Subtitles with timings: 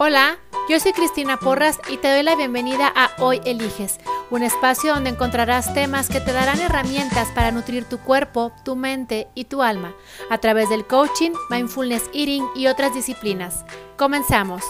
[0.00, 0.38] Hola,
[0.68, 3.98] yo soy Cristina Porras y te doy la bienvenida a Hoy Eliges,
[4.30, 9.26] un espacio donde encontrarás temas que te darán herramientas para nutrir tu cuerpo, tu mente
[9.34, 9.92] y tu alma
[10.30, 13.64] a través del coaching, mindfulness eating y otras disciplinas.
[13.96, 14.62] Comenzamos.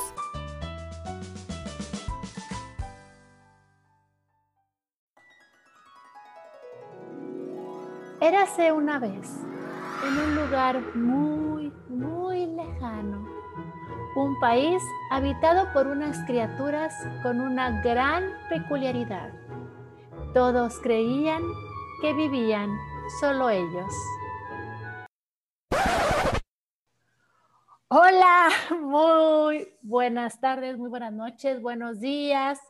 [8.23, 9.29] Érase una vez,
[10.07, 13.38] en un lugar muy, muy lejano
[14.17, 19.33] un país habitado por unas criaturas con una gran peculiaridad.
[20.35, 21.43] Todos creían
[22.01, 22.71] que vivían
[23.21, 23.93] solo ellos.
[27.89, 28.49] Hola,
[28.81, 32.61] muy buenas tardes, muy buenas noches, buenos días.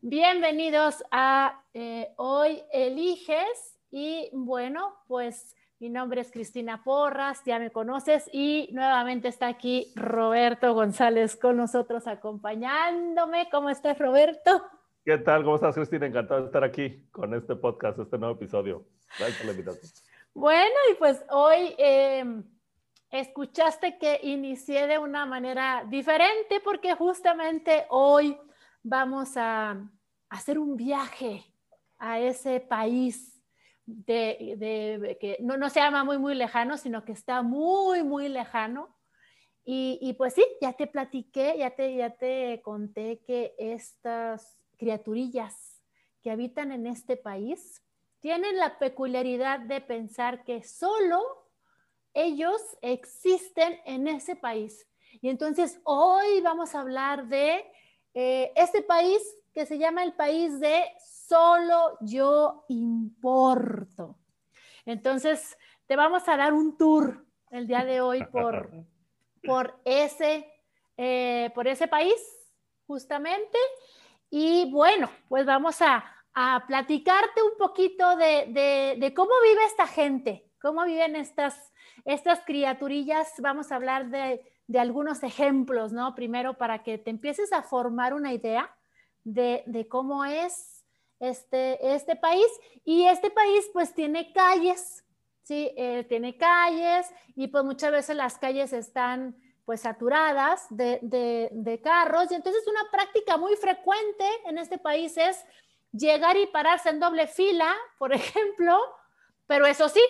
[0.00, 7.70] Bienvenidos a eh, Hoy Eliges y bueno, pues mi nombre es Cristina Porras, ya me
[7.70, 13.48] conoces y nuevamente está aquí Roberto González con nosotros acompañándome.
[13.50, 14.62] ¿Cómo estás, Roberto?
[15.06, 15.42] ¿Qué tal?
[15.42, 16.04] ¿Cómo estás, Cristina?
[16.04, 18.84] Encantado de estar aquí con este podcast, este nuevo episodio.
[19.18, 19.90] Gracias por la invitación.
[20.34, 22.44] Bueno, y pues hoy em,
[23.10, 28.36] escuchaste que inicié de una manera diferente porque justamente hoy
[28.82, 29.78] vamos a
[30.28, 31.42] hacer un viaje
[31.98, 33.29] a ese país
[34.06, 38.96] de, que no, no, se llama muy, muy lejano, sino que está muy, muy lejano.
[39.64, 45.82] Y, y, pues sí, ya te platiqué, ya te, ya te conté que estas criaturillas
[46.22, 47.82] que habitan en este país
[48.20, 51.22] tienen la peculiaridad de pensar que solo
[52.14, 54.86] ellos existen en ese país.
[55.20, 57.64] Y entonces hoy vamos a hablar de
[58.14, 59.20] eh, este país
[59.52, 60.84] que se llama el país de
[61.30, 64.18] solo yo importo.
[64.84, 68.72] Entonces, te vamos a dar un tour el día de hoy por,
[69.44, 70.52] por, ese,
[70.96, 72.20] eh, por ese país,
[72.88, 73.58] justamente.
[74.28, 80.50] Y bueno, pues vamos a, a platicarte un poquito de, de, cómo vive esta gente,
[80.60, 81.72] cómo viven estas,
[82.04, 83.34] estas criaturillas.
[83.38, 86.12] Vamos a hablar de, de algunos ejemplos, ¿no?
[86.16, 88.74] Primero, para que te empieces a formar una idea
[89.22, 90.79] de, de cómo es
[91.20, 92.46] este, este país.
[92.84, 95.04] Y este país pues tiene calles,
[95.42, 95.70] ¿sí?
[95.76, 100.98] Eh, tiene calles y pues muchas veces las calles están pues saturadas de,
[101.52, 102.32] de, carros.
[102.32, 105.44] Y entonces una práctica muy frecuente en este país es
[105.92, 108.76] llegar y pararse en doble fila, por ejemplo,
[109.46, 110.02] pero eso sí,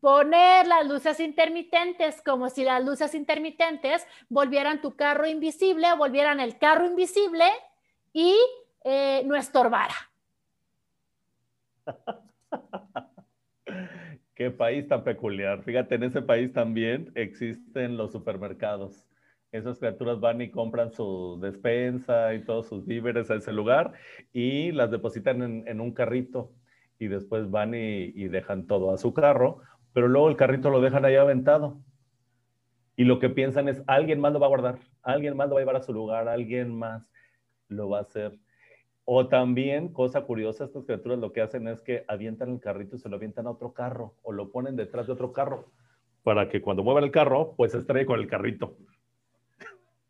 [0.00, 6.40] poner las luces intermitentes como si las luces intermitentes volvieran tu carro invisible o volvieran
[6.40, 7.46] el carro invisible
[8.12, 8.36] y
[8.84, 10.09] eh, no estorbara.
[14.34, 15.62] Qué país tan peculiar.
[15.62, 19.06] Fíjate, en ese país también existen los supermercados.
[19.52, 23.92] Esas criaturas van y compran su despensa y todos sus víveres a ese lugar
[24.32, 26.52] y las depositan en, un carrito
[26.98, 29.60] y después van y, dejan todo a su carro,
[29.92, 31.80] pero luego el carrito lo dejan ahí aventado.
[32.96, 35.60] Y lo que piensan es, alguien más lo va a guardar, alguien más lo va
[35.60, 37.10] a llevar a su lugar, alguien más
[37.68, 38.38] lo va a hacer.
[39.12, 43.00] O también, cosa curiosa, estas criaturas lo que hacen es que avientan el carrito y
[43.00, 45.72] se lo avientan a otro carro o lo ponen detrás de otro carro
[46.22, 48.76] para que cuando muevan el carro, pues se estrelle con el carrito.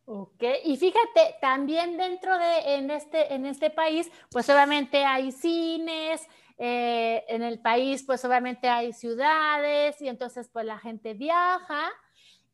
[0.04, 6.28] Ok, y fíjate, también dentro de en este, en este país, pues obviamente hay cines,
[6.58, 11.90] eh, en el país pues obviamente hay ciudades y entonces pues la gente viaja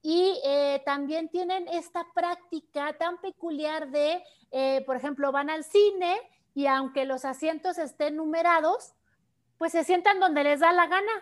[0.01, 6.17] y eh, también tienen esta práctica tan peculiar de, eh, por ejemplo, van al cine
[6.57, 8.95] y aunque los asientos estén numerados,
[9.59, 11.13] pues se sientan donde les da la gana,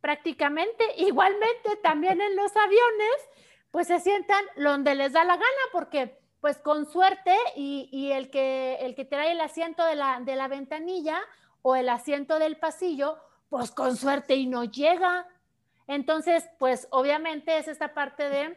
[0.00, 0.84] prácticamente.
[0.96, 3.16] Igualmente también en los aviones,
[3.72, 8.76] pues se sientan donde les da la gana, porque pues con suerte y, el, que,
[8.80, 11.20] el que trae el asiento de la, de la ventanilla
[11.62, 15.26] o el asiento del pasillo, pues con suerte y no llega,
[15.88, 18.56] entonces, pues obviamente es esta parte de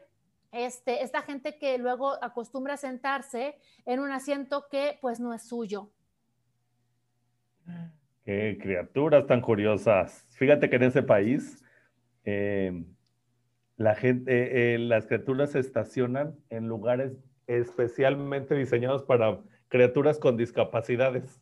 [0.51, 3.57] este, esta gente que luego acostumbra sentarse
[3.88, 5.89] en un asiento que pues no es suyo.
[8.25, 10.25] Qué criaturas tan curiosas.
[10.31, 11.63] Fíjate que en ese país
[12.24, 12.86] em,
[13.75, 17.13] la gente, eh, eh, las criaturas se estacionan en lugares
[17.48, 21.42] especialmente diseñados para criaturas con discapacidades.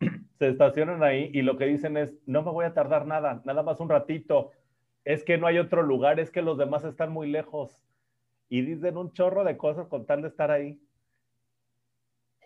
[0.38, 3.62] Se estacionan ahí y lo que dicen es, no me voy a tardar nada, nada
[3.62, 4.50] más un ratito,
[5.04, 7.80] es que no hay otro lugar, es que los demás están muy lejos.
[8.48, 10.80] Y dicen un chorro de cosas con tal de estar ahí.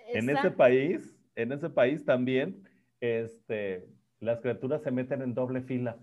[0.09, 2.66] En ese país, en ese país también,
[3.01, 3.89] este,
[4.21, 5.97] las criaturas se meten en doble fila.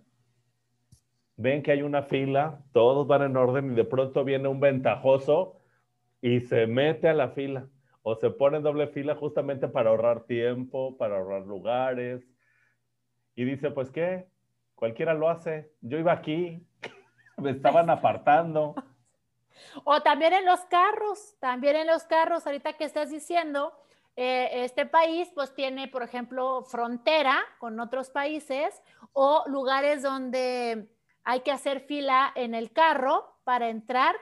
[1.36, 5.60] Ven que hay una fila, todos van en orden y de pronto viene un ventajoso
[6.22, 7.68] y se mete a la fila
[8.04, 12.22] o se pone en doble fila justamente para ahorrar tiempo, para ahorrar lugares.
[13.36, 14.28] Y dice, pues qué,
[14.75, 15.72] cualquiera lo hace.
[15.81, 16.68] Yo iba aquí,
[17.38, 18.75] me estaban apartando.
[19.84, 23.72] O también en los carros, también en los carros, ahorita que estás diciendo,
[24.15, 28.81] eh, este país pues tiene, por ejemplo, frontera con otros países
[29.12, 30.89] o lugares donde
[31.24, 34.15] hay que hacer fila en el carro para entrar.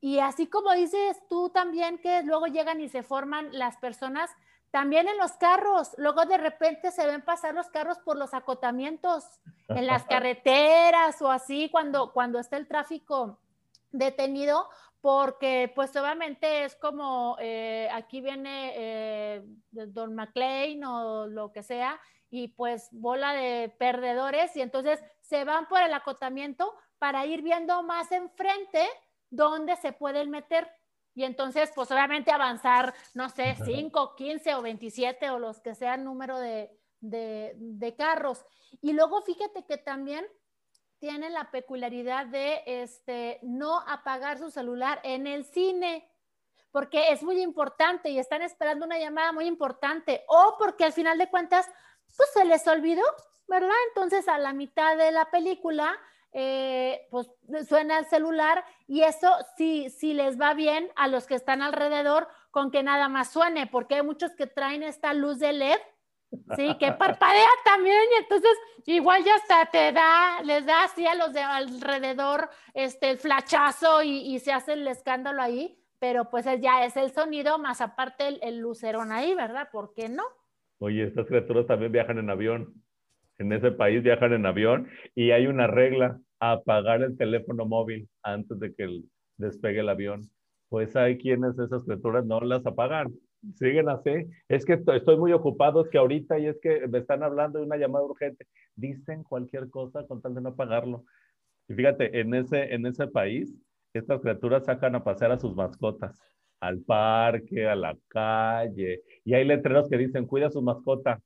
[0.00, 4.30] Y así como dices tú también que luego llegan y se forman las personas,
[4.70, 9.24] también en los carros, luego de repente se ven pasar los carros por los acotamientos
[9.68, 13.38] en las carreteras o así cuando, cuando está el tráfico
[13.90, 14.68] detenido,
[15.02, 22.00] porque pues obviamente es como eh, aquí viene eh, Don McLean o lo que sea,
[22.30, 27.82] y pues bola de perdedores, y entonces se van por el acotamiento para ir viendo
[27.82, 28.86] más enfrente
[29.28, 30.70] dónde se pueden meter.
[31.14, 36.04] Y entonces, pues obviamente avanzar, no sé, 5, 15 o 27 o los que sean
[36.04, 36.70] número de,
[37.00, 38.46] de, de carros.
[38.80, 40.24] Y luego fíjate que también
[41.02, 46.08] tienen la peculiaridad de este, no apagar su celular en el cine,
[46.70, 51.18] porque es muy importante y están esperando una llamada muy importante, o porque al final
[51.18, 51.68] de cuentas,
[52.16, 53.02] pues se les olvidó,
[53.48, 53.74] ¿verdad?
[53.88, 55.92] Entonces a la mitad de la película,
[56.32, 57.28] eh, pues
[57.68, 62.28] suena el celular y eso sí, sí les va bien a los que están alrededor
[62.52, 65.80] con que nada más suene, porque hay muchos que traen esta luz de LED
[66.56, 68.50] Sí, que parpadea también, y entonces
[68.86, 74.02] igual ya hasta te da, les da así a los de alrededor este el flachazo
[74.02, 78.40] y, se hace el escándalo ahí, pero pues ya es el sonido más aparte el,
[78.42, 79.68] el, lucerón ahí, ¿verdad?
[79.70, 80.24] ¿Por qué no?
[80.78, 82.74] Oye, estas criaturas también viajan en avión.
[83.38, 88.58] En ese país viajan en avión y hay una regla, apagar el teléfono móvil antes
[88.58, 89.02] de que
[89.36, 90.30] despegue el avión.
[90.68, 93.12] Pues hay quienes esas criaturas no las apagan
[93.56, 94.10] siguen así.
[94.48, 97.66] Es que estoy muy ocupado, es que ahorita y es que me están hablando de
[97.66, 98.46] una llamada urgente.
[98.74, 101.04] Dicen cualquier cosa con tal de no pagarlo.
[101.68, 103.54] Y fíjate, en ese, en ese país,
[103.92, 106.20] estas criaturas sacan a pasear a sus mascotas
[106.62, 111.20] al parque, a la calle, y hay letreros que dicen, cuida a su mascota,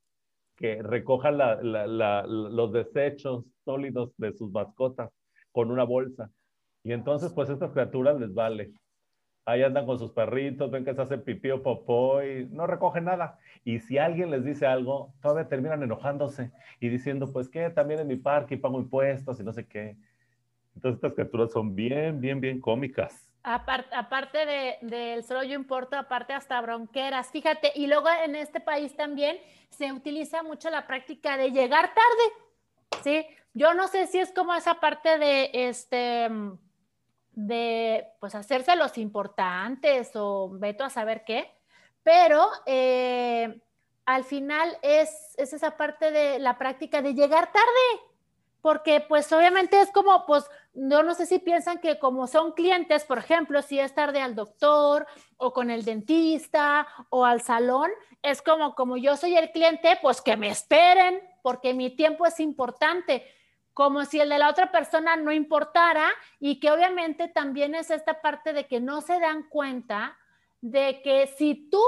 [0.56, 5.10] que recojan los desechos sólidos de sus mascotas
[5.52, 6.30] con una bolsa.
[6.82, 8.72] Y entonces, pues estas criaturas les vale
[9.46, 13.04] ahí andan con sus perritos, ven que se hace pipí o popó y no recogen
[13.04, 13.38] nada.
[13.64, 16.50] Y si alguien les dice algo, todavía terminan enojándose
[16.80, 19.96] y diciendo, pues que también en mi parque pago impuestos y no sé qué.
[20.74, 23.26] Entonces estas criaturas son bien, bien, bien cómicas.
[23.44, 28.96] Aparte, del de, solo yo importo, aparte hasta bronqueras, fíjate, y luego en este país
[28.96, 29.38] también
[29.70, 33.24] se utiliza mucho la práctica de llegar tarde, ¿sí?
[33.54, 36.28] Yo no sé si es como esa parte de, este,
[37.36, 41.54] de pues hacerse los importantes o veto a saber qué,
[42.02, 43.60] pero eh,
[44.06, 48.02] al final es, es, esa parte de la práctica de llegar tarde,
[48.62, 53.04] porque pues obviamente es como, pues yo no sé si piensan que como son clientes,
[53.04, 55.06] por ejemplo, si es tarde al doctor
[55.36, 57.90] o con el dentista o al salón,
[58.22, 62.40] es como, como yo soy el cliente, pues que me esperen, porque mi tiempo es
[62.40, 63.26] importante
[63.76, 68.22] como si el de la otra persona no importara y que obviamente también es esta
[68.22, 70.16] parte de que no se dan cuenta
[70.62, 71.82] de que si tú,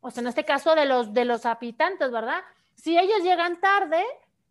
[0.00, 2.44] o sea, en este caso de los, de los habitantes, ¿verdad?
[2.76, 4.04] Si ellos llegan tarde,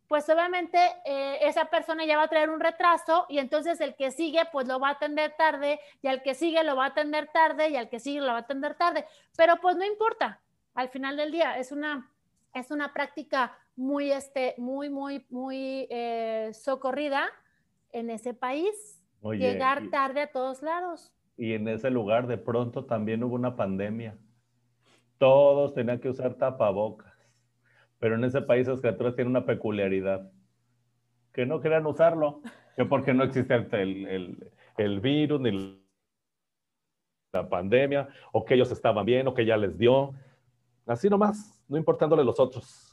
[0.10, 4.12] pues obviamente eh, esa persona ya va a traer un retraso y entonces el que
[4.12, 7.30] sigue pues lo va a atender tarde y al que sigue lo va a atender
[7.32, 9.06] tarde y al que sigue lo va a atender tarde,
[9.38, 10.42] pero pues no importa,
[10.74, 12.12] al final del día es una,
[12.54, 17.30] es una práctica muy, este, muy, muy, muy eh, socorrida
[17.94, 19.02] en ese país.
[19.24, 21.14] llegar tarde a todos lados.
[21.38, 24.18] Y en ese lugar de pronto también hubo una pandemia.
[25.18, 27.14] Todos tenían que usar tapabocas.
[28.00, 30.30] Pero en ese país las criaturas tienen una peculiaridad.
[31.32, 32.42] Que no querían usarlo.
[32.76, 35.82] Que porque no existe el, el, el virus ni
[37.32, 38.10] la pandemia.
[38.34, 40.14] O que ellos estaban bien o que ya les dio.
[40.86, 42.89] Así nomás, no importándole los otros.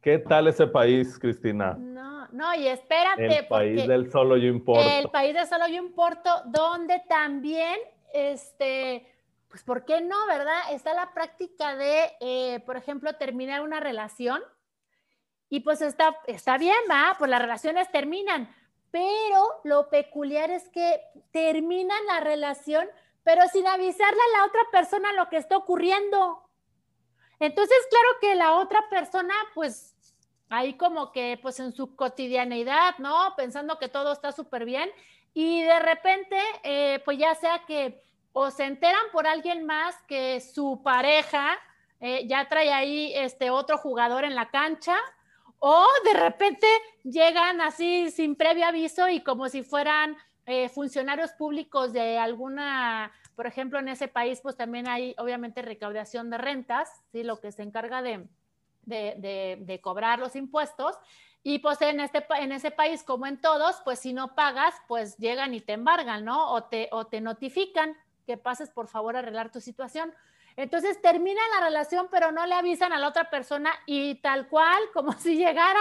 [0.00, 1.76] ¿Qué tal ese país, Cristina?
[1.78, 3.40] No, no, y espérate.
[3.40, 4.88] El país del solo yo importo.
[4.88, 7.78] El país del solo yo importo, donde también,
[8.14, 9.06] este,
[9.48, 10.58] pues, ¿por qué no, verdad?
[10.72, 14.40] Está la práctica de, eh, por ejemplo, terminar una relación.
[15.50, 18.54] Y pues está, está bien, va, pues las relaciones terminan.
[18.90, 22.88] Pero lo peculiar es que terminan la relación,
[23.22, 26.49] pero sin avisarle a la otra persona lo que está ocurriendo.
[27.40, 29.96] Entonces, claro que la otra persona, pues,
[30.48, 33.34] ahí como que, pues, en su cotidianeidad, ¿no?
[33.36, 34.90] Pensando que todo está súper bien
[35.34, 40.40] y de repente, eh, pues ya sea que o se enteran por alguien más que
[40.40, 41.58] su pareja
[42.00, 44.96] eh, ya trae ahí este otro jugador en la cancha,
[45.58, 46.66] o de repente
[47.04, 50.16] llegan así sin previo aviso y como si fueran
[50.46, 56.30] eh, funcionarios públicos de alguna, por ejemplo, en ese país, pues también hay obviamente recaudación
[56.30, 57.22] de rentas, ¿sí?
[57.22, 58.28] lo que se encarga de,
[58.84, 60.96] de, cobrar los impuestos.
[61.42, 65.16] Y pues en, este, en ese país, como en todos, pues si no pagas, pues
[65.16, 66.52] llegan y te embargan, ¿no?
[66.52, 67.96] O te, o te notifican
[68.26, 70.12] que pases por favor a arreglar tu situación.
[70.56, 74.82] Entonces termina la relación, pero no le avisan a la otra persona y tal cual,
[74.92, 75.80] como si llegara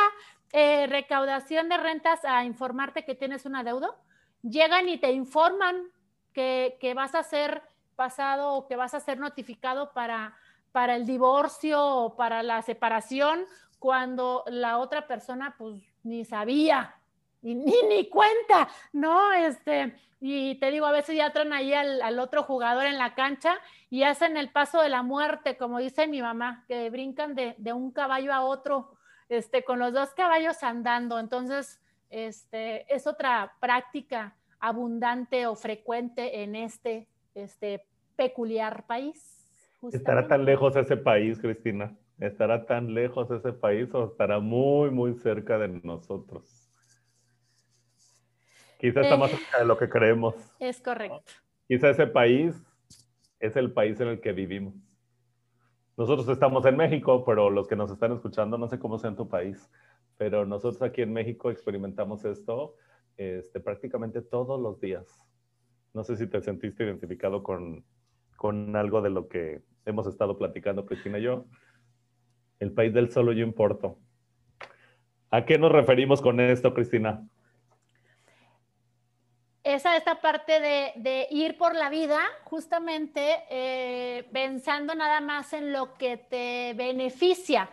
[0.52, 3.96] eh, recaudación de rentas a informarte que tienes un adeudo,
[4.42, 5.92] llegan y te informan
[6.34, 7.64] que, vas a ser
[7.96, 10.36] pasado o que vas a ser notificado para,
[10.72, 13.46] para el divorcio o para la separación
[13.78, 16.96] cuando la otra persona pues ni sabía,
[17.42, 17.56] ni,
[17.90, 19.32] ni, cuenta, ¿no?
[19.34, 23.58] Este, y te digo, a veces ya traen ahí al, otro jugador en la cancha
[23.90, 27.74] y hacen el paso de la muerte, como dice mi mamá, que brincan de, de
[27.74, 28.98] un caballo a otro,
[29.30, 31.20] este, con los dos caballos andando.
[31.20, 37.86] Entonces, este, es otra práctica abundante o frecuente en este, este
[38.16, 39.52] peculiar país.
[39.92, 41.96] ¿Estará tan lejos ese país, Cristina?
[42.20, 46.70] ¿Estará tan lejos ese país o estará muy, muy cerca de nosotros?
[48.78, 50.36] Quizá está más cerca de lo que creemos.
[50.60, 51.24] Es correcto.
[51.68, 52.56] Quizá ese país
[53.40, 54.74] es el país en el que vivimos.
[55.96, 59.18] Nosotros estamos en México, pero los que nos están escuchando, no sé cómo sea en
[59.18, 59.70] tu país,
[60.18, 62.76] pero nosotros aquí en México experimentamos esto
[63.20, 65.06] este, prácticamente todos los días.
[65.94, 67.84] No sé si te sentiste identificado con,
[68.38, 71.46] con algo de lo que hemos estado platicando, Cristina y yo.
[72.60, 73.98] El país del solo yo importo.
[75.32, 77.28] ¿A qué nos referimos con esto, Cristina?
[79.64, 85.96] esa esta parte de, ir por la vida justamente eh, pensando nada más en lo
[85.96, 87.70] que te beneficia.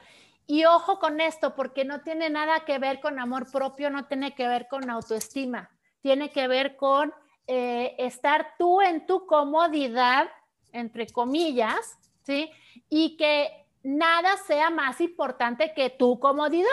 [0.46, 4.34] Y ojo con esto, porque no tiene nada que ver con amor propio, no tiene
[4.34, 5.70] que ver con autoestima,
[6.02, 7.12] tiene que ver con
[7.48, 10.28] eh, estar tú en tu comodidad,
[10.72, 12.50] entre comillas, ¿sí?
[12.88, 16.66] Y que nada sea más importante que tu comodidad.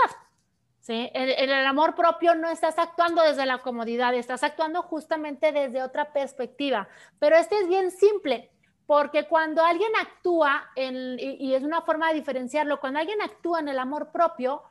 [0.81, 1.09] ¿sí?
[1.13, 6.11] En, el amor propio no estás actuando desde la comodidad, estás actuando justamente desde otra
[6.11, 6.87] perspectiva.
[7.19, 8.51] Pero este es bien simple,
[8.93, 13.67] porque cuando alguien actúa, en, y, es una forma de diferenciarlo, cuando alguien actúa en
[13.67, 14.61] el amor propio,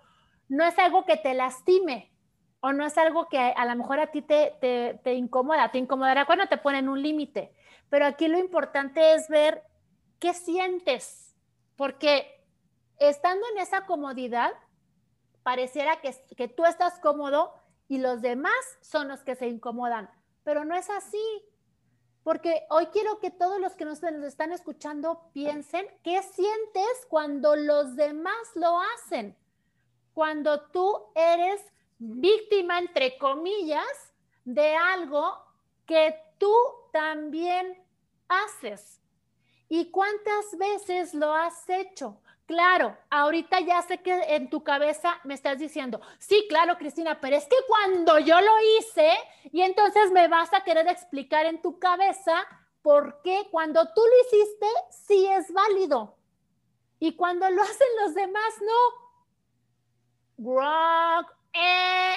[0.48, 2.12] no es algo que te lastime
[2.60, 5.78] o no es algo que a, lo mejor a ti te, te, te incomoda, te
[5.78, 7.52] incomodará cuando te ponen un límite.
[7.90, 9.64] Pero aquí lo importante es ver
[10.20, 11.34] qué sientes,
[11.74, 12.46] porque
[13.00, 14.52] estando en esa comodidad,
[15.42, 17.54] pareciera que, que tú estás cómodo
[17.88, 20.08] y los demás son los que se incomodan,
[20.44, 21.18] pero no es así.
[22.22, 27.96] Porque hoy quiero que todos los que nos, están escuchando piensen qué sientes cuando los
[27.96, 29.36] demás lo hacen.
[30.14, 31.60] Cuando tú eres
[31.98, 34.12] víctima, entre comillas,
[34.44, 35.36] de algo
[35.86, 36.54] que tú
[36.92, 37.82] también
[38.28, 39.00] haces.
[39.68, 42.21] ¿Y cuántas veces lo has hecho?
[42.46, 47.36] Claro, ahorita ya sé que en tu cabeza me estás diciendo, sí, claro, Cristina, pero
[47.36, 49.14] es que cuando yo lo hice,
[49.52, 52.34] y entonces me vas a querer explicar en tu cabeza
[52.82, 56.16] por qué cuando tú lo hiciste, sí es válido.
[56.98, 59.02] Y cuando lo hacen los demás, no.
[60.52, 62.14] Rock, eh.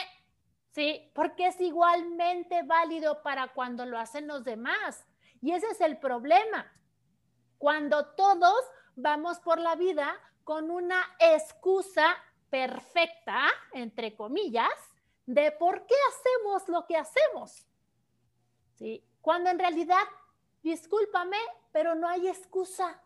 [0.71, 5.05] Sí, porque es igualmente válido para cuando lo hacen los demás.
[5.41, 6.69] Y ese es el problema.
[7.57, 8.65] Cuando todos
[8.95, 12.15] vamos por la vida con una excusa
[12.49, 14.71] perfecta, entre comillas,
[15.25, 17.65] de por qué hacemos lo que hacemos.
[18.75, 19.03] ¿Sí?
[19.21, 20.03] Cuando en realidad,
[20.61, 21.37] discúlpame,
[21.71, 23.01] pero no hay excusa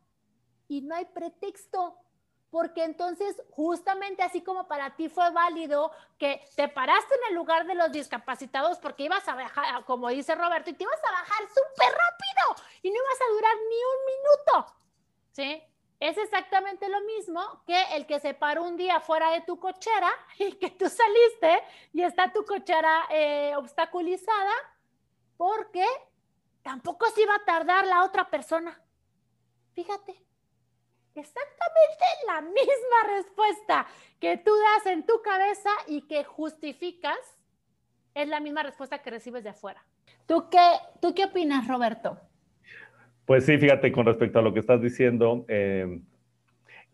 [0.67, 1.98] y no hay pretexto.
[2.51, 7.67] Porque entonces, justamente así como para ti fue válido que te paraste en el lugar
[7.67, 11.48] de los discapacitados porque ibas a bajar, como dice Roberto, y te ibas a bajar
[11.48, 14.75] súper rápido y no ibas a durar ni un minuto.
[15.31, 15.68] ¿Sí?
[16.00, 20.10] Es exactamente lo mismo que el que se paró un día fuera de tu cochera
[20.39, 21.63] y que tú saliste
[21.94, 24.53] y está tu cochera eh, obstaculizada
[25.36, 25.86] porque
[26.62, 28.82] tampoco se iba a tardar la otra persona.
[29.74, 30.22] Fíjate,
[31.15, 33.88] exactamente la misma respuesta
[34.20, 37.18] que tú das en tu cabeza y que justificas
[38.13, 39.86] es la misma respuesta que recibes de afuera.
[40.25, 42.20] ¿Tú qué, tú qué opinas, Roberto?
[43.29, 46.01] Pues sí, fíjate, con respecto a lo que estás diciendo, eh,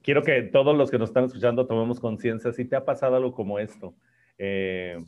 [0.02, 3.32] quiero que todos los que nos están escuchando tomemos conciencia si te ha pasado algo
[3.32, 3.96] como esto.
[4.38, 5.02] Eh,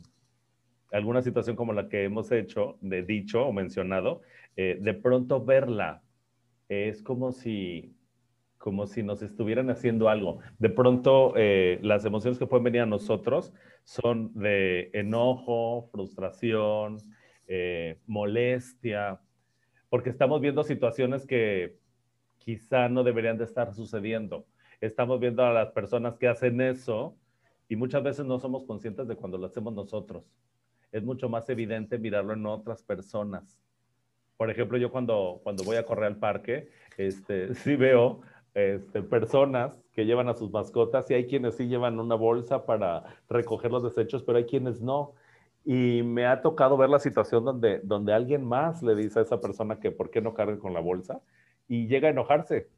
[0.90, 4.22] alguna situación como la que hemos hecho, de dicho o mencionado,
[4.56, 6.02] eh, de pronto verla
[6.70, 7.94] es como si,
[8.56, 10.38] como si nos estuvieran haciendo algo.
[10.58, 13.52] De pronto las emociones que pueden venir a nosotros
[13.84, 16.96] son de enojo, frustración,
[18.06, 19.20] molestia,
[19.88, 21.76] porque estamos viendo situaciones que
[22.38, 24.46] quizá no deberían de estar sucediendo.
[24.80, 27.16] Estamos viendo a las personas que hacen eso
[27.68, 30.24] y muchas veces no somos conscientes de cuando lo hacemos nosotros.
[30.92, 33.58] Es mucho más evidente mirarlo en otras personas.
[34.36, 38.20] Por ejemplo, yo cuando, cuando voy a correr al parque, este, sí veo
[38.54, 43.04] este, personas que llevan a sus mascotas y hay quienes sí llevan una bolsa para
[43.28, 45.14] recoger los desechos, pero hay quienes no.
[45.70, 49.38] Y me ha tocado ver la situación donde, donde alguien más le dice a esa
[49.38, 51.20] persona que por qué no cargue con la bolsa
[51.68, 52.70] y llega a enojarse.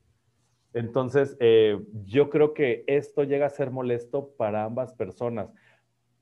[0.72, 5.50] Entonces, eh, yo creo que esto llega a ser molesto para ambas personas,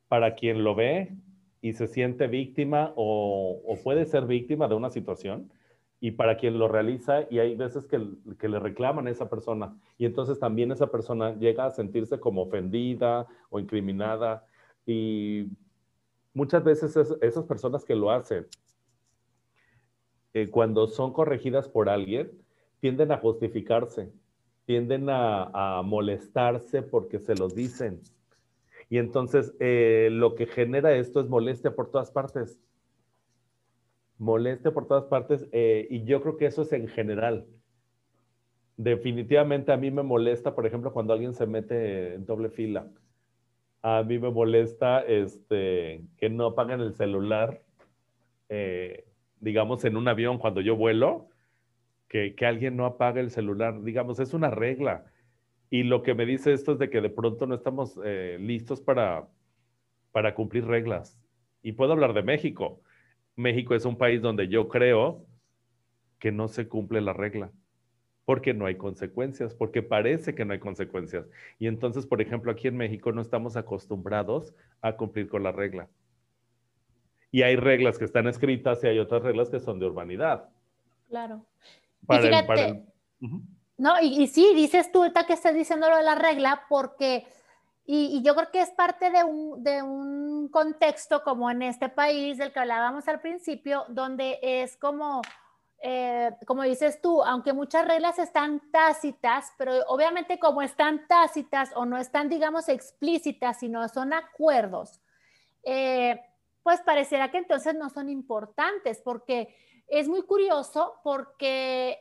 [0.08, 1.16] para quien lo ve
[1.62, 5.50] y se siente víctima o, puede ser víctima de una situación,
[6.00, 7.98] y para quien lo realiza, y hay veces que,
[8.38, 12.42] que, le reclaman a esa persona, y entonces también esa persona llega a sentirse como
[12.42, 14.44] ofendida o incriminada,
[14.84, 15.48] y
[16.38, 18.46] muchas veces esas personas que lo hacen,
[20.34, 22.30] eh, cuando son corregidas por alguien,
[22.80, 24.12] tienden a justificarse,
[24.64, 28.00] tienden a, molestarse porque se lo dicen.
[28.88, 32.58] Y entonces eh, lo que genera esto es molestia por todas partes
[34.18, 37.46] moleste por todas partes eh, y yo creo que eso es en general.
[38.76, 42.88] Definitivamente a mí me molesta, por ejemplo, cuando alguien se mete en doble fila.
[43.82, 47.62] A mí me molesta este, que no apaguen el celular,
[48.48, 49.06] eh,
[49.40, 51.28] digamos, en un avión cuando yo vuelo,
[52.08, 55.06] que, que alguien no apague el celular, digamos, es una regla.
[55.70, 58.80] Y lo que me dice esto es de que de pronto no estamos eh, listos
[58.80, 59.28] para,
[60.12, 61.20] para cumplir reglas.
[61.62, 62.80] Y puedo hablar de México
[63.38, 65.24] México es un país donde yo creo
[66.18, 67.52] que no se cumple la regla,
[68.28, 71.24] porque no hay consecuencias, porque parece que no hay consecuencias.
[71.58, 75.88] Y entonces, por ejemplo, aquí en México no estamos acostumbrados a cumplir con la regla.
[77.30, 80.50] Y hay reglas que están escritas y hay otras reglas que son de urbanidad.
[81.08, 81.46] Claro.
[83.78, 87.24] No, y, y, sí, dices tú ahorita que estás diciendo lo de la regla, porque
[87.86, 92.36] y, yo creo que es parte de un, de un, contexto como en este país
[92.36, 95.22] del que hablábamos al principio, donde es como,
[95.80, 101.86] eh, como dices tú, aunque muchas reglas están tácitas, pero obviamente como están tácitas o
[101.86, 105.00] no están, digamos, explícitas, sino son acuerdos,
[105.62, 106.20] eh,
[106.64, 109.54] pues pareciera que entonces no son importantes, porque
[109.86, 111.98] es muy curioso porque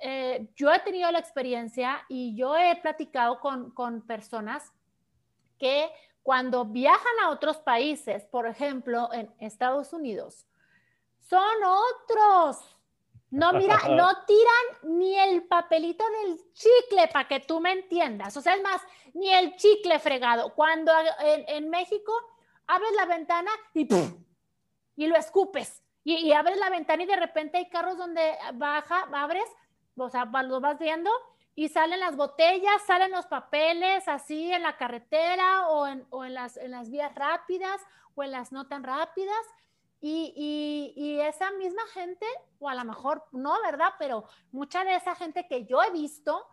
[0.00, 4.72] eh, yo he tenido la experiencia y yo he platicado con, con personas
[5.58, 5.90] que
[6.22, 10.46] cuando viajan a otros países, por ejemplo, en Estados Unidos,
[11.28, 12.76] son otros.
[13.30, 18.36] No, mira, no tiran ni el papelito del chicle para que tú me entiendas.
[18.36, 18.80] O sea, es más,
[19.14, 20.54] ni el chicle fregado.
[20.54, 22.12] Cuando en, en México
[22.66, 23.88] abres la ventana y,
[24.96, 25.82] y lo escupes.
[26.04, 29.48] Y, y, abres la ventana y de repente hay carros donde baja, abres
[29.96, 31.10] o sea, lo vas viendo
[31.54, 36.34] y salen las botellas, salen los papeles así en la carretera o en, o en,
[36.34, 37.80] las, en las vías rápidas
[38.14, 39.40] o en las no tan rápidas.
[40.08, 42.24] Y, y, y, esa misma gente,
[42.60, 43.92] o a lo mejor no, ¿verdad?
[43.98, 46.46] Pero mucha de esa gente que yo he visto,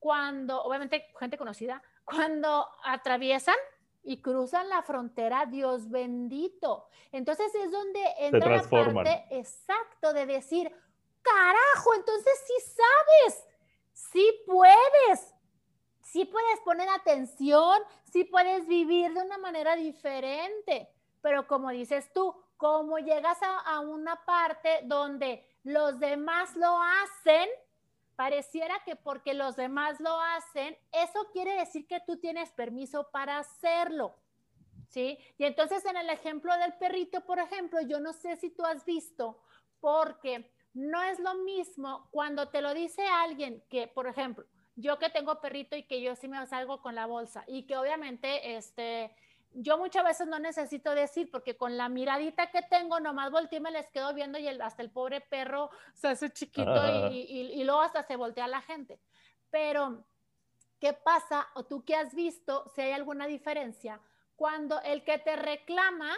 [0.00, 3.54] cuando, obviamente gente conocida, cuando atraviesan
[4.02, 6.88] y cruzan la frontera, Dios bendito.
[7.12, 10.68] Entonces es donde entra la parte exacto de decir,
[11.22, 13.44] carajo, entonces sí sabes,
[13.92, 15.32] sí puedes,
[16.02, 17.78] sí puedes poner atención,
[18.10, 24.24] sí puedes vivir de una manera diferente, pero como dices tú, como llegas a, una
[24.24, 27.48] parte donde los demás lo hacen,
[28.14, 33.38] pareciera que porque los demás lo hacen, eso quiere decir que tú tienes permiso para
[33.38, 34.16] hacerlo.
[34.88, 35.18] ¿Sí?
[35.36, 38.84] Y entonces en el ejemplo del perrito, por ejemplo, yo no sé si tú has
[38.84, 39.42] visto,
[39.80, 45.10] porque no es lo mismo cuando te lo dice alguien que, por ejemplo, yo que
[45.10, 49.14] tengo perrito y que yo sí me salgo con la bolsa y que obviamente, este,
[49.58, 53.62] yo muchas veces no necesito decir porque con la miradita que tengo nomás volteé y
[53.62, 56.70] me les quedo viendo y hasta el pobre perro se hace chiquito
[57.10, 59.00] y, y, luego hasta se voltea la gente.
[59.50, 60.04] Pero,
[60.78, 61.48] ¿qué pasa?
[61.54, 63.98] O tú que has visto, si hay alguna diferencia,
[64.36, 66.14] cuando el que te reclama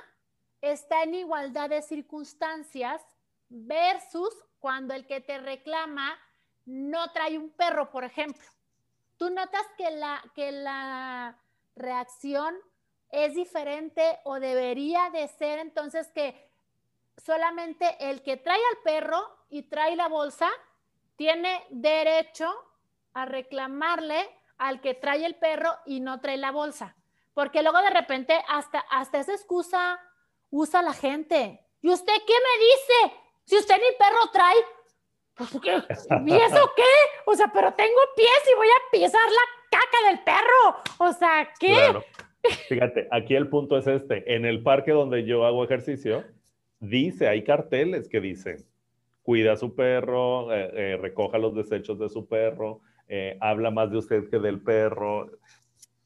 [0.60, 3.00] está en igualdad de circunstancias
[3.48, 6.18] versus cuando el que te reclama
[6.66, 8.44] no trae un perro, por ejemplo.
[9.16, 11.38] Tú notas que la, que la
[11.76, 12.56] reacción
[13.10, 16.50] es diferente o debería de ser entonces que
[17.16, 20.48] solamente el que trae al perro y trae la bolsa
[21.16, 22.52] tiene derecho
[23.14, 26.96] a reclamarle al que trae el perro y no trae la bolsa.
[27.34, 30.00] Porque luego de repente hasta, hasta esa excusa
[30.50, 31.64] usa la gente.
[31.80, 33.20] ¿Y usted qué me dice?
[33.44, 34.56] Si usted ni perro trae,
[35.34, 36.82] pues, ¿y eso qué?
[37.26, 40.82] O sea, pero tengo pies y voy a pisar la caca del perro.
[40.98, 42.04] O sea, ¿qué?
[42.68, 44.34] Fíjate, aquí el punto es este.
[44.34, 46.24] En el parque donde yo hago ejercicio,
[46.80, 48.64] dice, hay carteles que dicen,
[49.22, 53.90] cuida a su perro, eh, eh, recoja los desechos de su perro, eh, habla más
[53.90, 55.30] de usted que del perro.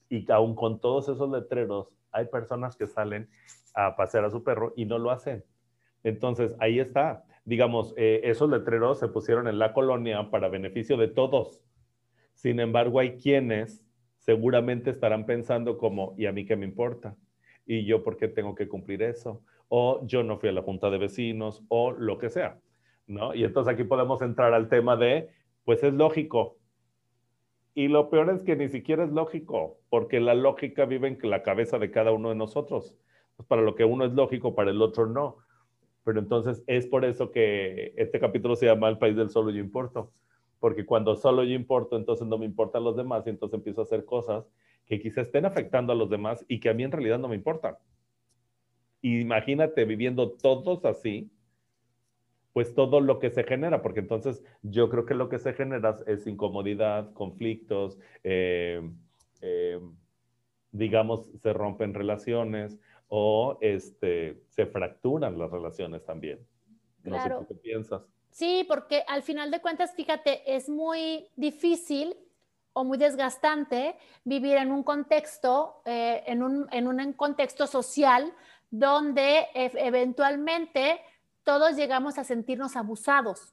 [0.09, 3.29] Y aún con todos esos letreros, hay personas que salen
[3.75, 5.45] a pasear a su perro y no lo hacen.
[6.05, 7.25] Entonces, ahí está.
[7.45, 11.61] Digamos, esos letreros se pusieron en la colonia para beneficio de todos.
[12.35, 13.82] Sin embargo, hay quienes
[14.23, 17.17] seguramente estarán pensando como, ¿y a mí qué me importa?
[17.67, 19.43] ¿Y yo por qué tengo que cumplir eso?
[19.69, 22.59] O yo no fui a la junta de vecinos o lo que sea,
[23.07, 23.35] ¿no?
[23.35, 25.29] Y entonces aquí podemos entrar al tema de,
[25.65, 26.57] pues es lógico.
[27.75, 31.43] Y lo peor es que ni siquiera es lógico, porque la lógica vive en la
[31.43, 32.95] cabeza de cada uno de nosotros.
[33.37, 35.39] Pues para lo que uno es lógico, para el otro no.
[36.05, 39.59] Pero entonces es por eso que este capítulo se llama El país del solo yo
[39.59, 40.13] importo
[40.63, 43.85] porque cuando solo yo importo, entonces no me importan los demás y entonces empiezo a
[43.85, 44.49] hacer cosas
[44.87, 47.35] que quizá estén afectando a los demás y que a mí en realidad no me
[47.35, 47.75] importan.
[49.01, 51.33] Imagínate viviendo todos así,
[52.53, 55.97] pues todo lo que se genera, porque entonces yo creo que lo que se genera
[56.07, 58.89] es incomodidad, conflictos, eh,
[59.41, 59.81] eh,
[60.71, 66.39] digamos, se rompen relaciones o este, se fracturan las relaciones también.
[67.03, 68.03] No sé qué piensas.
[68.33, 72.17] Sí, porque al final de cuentas, fíjate, es muy difícil
[72.73, 78.33] o muy desgastante vivir en un contexto, eh, en, un, contexto social
[78.71, 81.01] donde eventualmente
[81.45, 83.53] todos llegamos a sentirnos abusados.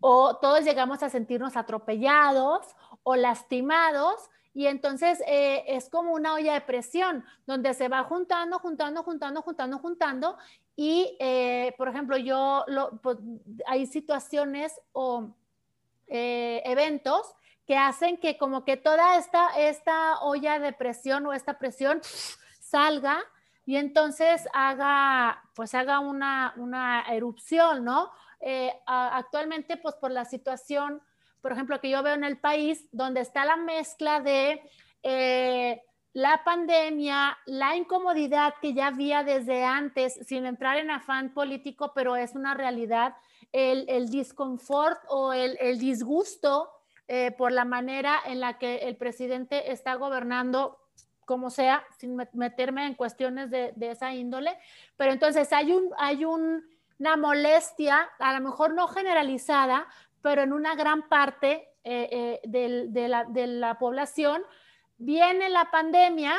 [0.00, 2.66] O todos llegamos a sentirnos atropellados
[3.04, 8.58] o lastimados y entonces eh, es como una olla de presión donde se va juntando,
[8.58, 10.36] juntando, juntando, juntando, juntando
[10.80, 12.64] y, eh, por ejemplo, yo,
[13.02, 13.18] pues,
[13.66, 15.34] hay situaciones o
[16.06, 17.34] eh, eventos
[17.66, 22.00] que hacen que como que toda esta, esta olla de presión o esta presión
[22.60, 23.18] salga
[23.66, 28.12] y entonces haga, pues haga una, una erupción, ¿no?
[28.38, 31.02] Eh, actualmente, pues por la situación,
[31.42, 34.62] por ejemplo, que yo veo en el país, donde está la mezcla de
[36.12, 42.16] la pandemia, la incomodidad que ya había desde antes, sin entrar en afán político, pero
[42.16, 43.14] es una realidad,
[43.52, 46.70] el, el disconfort o el, el disgusto
[47.06, 50.78] eh, por la manera en la que el presidente está gobernando
[51.24, 54.58] como sea, sin meterme en cuestiones de, de esa índole,
[54.96, 56.64] pero entonces hay, un, hay un,
[56.98, 59.86] una molestia, a lo mejor no generalizada,
[60.22, 64.42] pero en una gran parte eh, eh, de, la, de la población,
[64.98, 66.34] viene la pandemia,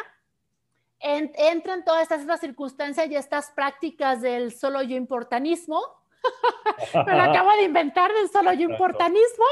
[1.00, 5.82] entran todas estas, circunstancias y estas prácticas del solo yo importanismo.
[7.06, 9.46] Me lo acabo de inventar del solo yo importanismo.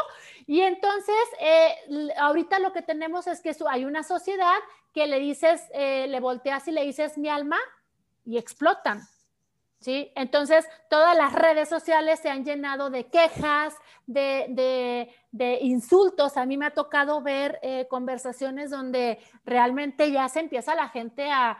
[0.45, 1.75] Y entonces, eh,
[2.17, 4.57] ahorita lo que tenemos es que hay una sociedad
[4.93, 7.57] que le dices, eh, le volteas y le dices mi alma
[8.25, 9.01] y explotan.
[9.79, 10.11] ¿Sí?
[10.15, 15.09] Entonces, todas las redes sociales se han llenado de quejas, de,
[15.61, 16.37] insultos.
[16.37, 21.29] A mí me ha tocado ver eh, conversaciones donde realmente ya se empieza la gente
[21.31, 21.57] a,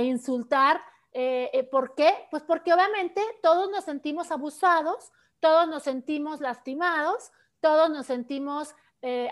[0.00, 0.80] insultar.
[1.12, 2.26] Eh, eh, ¿Por qué?
[2.30, 8.74] Pues porque obviamente todos nos sentimos abusados, todos nos sentimos lastimados, todos nos sentimos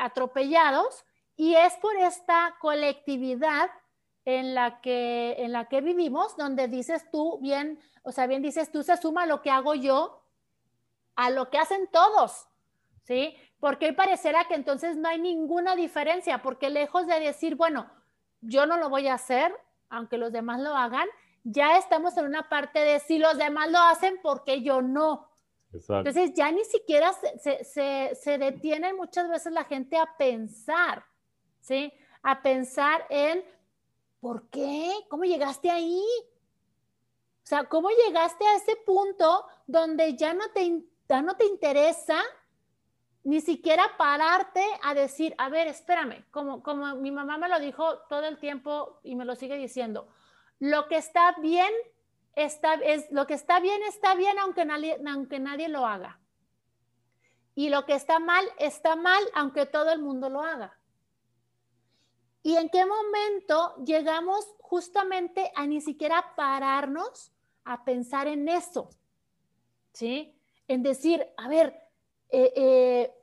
[0.00, 1.04] atropellados
[1.36, 3.70] y es por esta colectividad
[4.24, 8.70] en la que, en la que vivimos, donde dices tú bien, o sea, bien dices
[8.70, 10.22] tú, se suma lo que hago yo
[11.16, 12.48] a lo que hacen todos,
[13.02, 13.37] ¿sí?
[13.59, 17.90] Porque hoy parecerá que entonces no hay ninguna diferencia, porque lejos de decir, bueno,
[18.40, 19.54] yo no lo voy a hacer,
[19.88, 21.09] aunque los demás lo hagan,
[21.44, 25.30] ya estamos en una parte de si los demás lo hacen, porque yo no?
[25.72, 31.04] Entonces ya ni siquiera se, se, se, detiene muchas veces la gente a pensar,
[31.61, 31.92] ¿sí?
[32.22, 33.44] A pensar en
[34.20, 34.92] ¿por qué?
[35.09, 36.04] ¿Cómo llegaste ahí?
[37.42, 40.83] O sea, ¿cómo llegaste a ese punto donde ya no te,
[41.22, 42.22] no te interesa
[43.24, 47.98] ni siquiera pararte a decir, a ver, espérame, como, como mi mamá me lo dijo
[48.09, 50.09] todo el tiempo y me lo sigue diciendo,
[50.59, 51.70] lo que está bien
[52.35, 56.18] está, es, lo que está bien está bien aunque nadie, aunque nadie lo haga.
[57.54, 60.79] Y lo que está mal está mal aunque todo el mundo lo haga.
[62.42, 67.33] ¿Y en qué momento llegamos justamente a ni siquiera pararnos
[67.64, 68.88] a pensar en eso?
[69.92, 70.35] ¿Sí?
[70.68, 71.74] En decir, a ver,
[72.31, 73.14] eh, eh,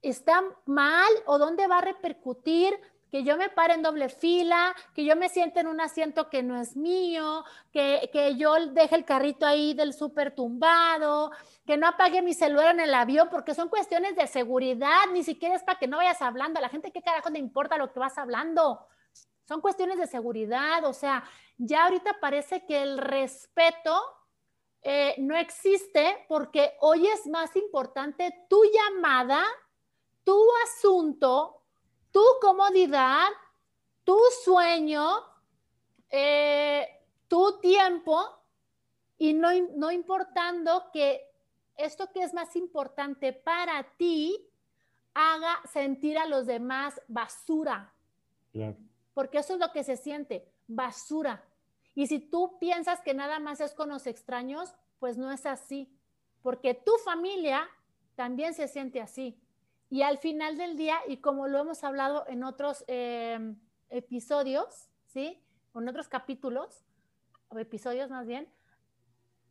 [0.00, 2.78] ¿está mal o dónde va a repercutir
[3.12, 6.42] que yo me pare en doble fila, que yo me siente en un asiento que
[6.42, 11.30] no es mío, que, que yo deje el carrito ahí del súper tumbado,
[11.66, 15.54] que no apague mi celular en el avión, porque son cuestiones de seguridad, ni siquiera
[15.54, 16.58] es para que no vayas hablando.
[16.58, 18.86] A la gente, ¿qué carajo le importa lo que vas hablando?
[19.46, 21.22] Son cuestiones de seguridad, o sea,
[21.58, 24.02] ya ahorita parece que el respeto
[24.80, 29.44] eh, no existe porque hoy es más importante tu llamada,
[30.24, 31.61] tu asunto,
[32.12, 33.28] tu comodidad,
[34.04, 35.04] tu sueño,
[36.10, 36.86] eh,
[37.26, 38.22] tu tiempo
[39.18, 41.32] y no, no importando que
[41.76, 44.48] esto que es más importante para ti
[45.14, 47.92] haga sentir a los demás basura.
[49.14, 51.44] Porque eso es lo que se siente, basura.
[51.94, 55.90] Y si tú piensas que nada más es con los extraños, pues no es así.
[56.42, 57.68] Porque tu familia
[58.14, 59.38] también se siente así.
[59.92, 63.56] Y al final del día, y como lo hemos hablado en otros em,
[63.90, 65.38] episodios, ¿sí?
[65.74, 66.82] En otros capítulos,
[67.50, 68.48] o episodios más bien,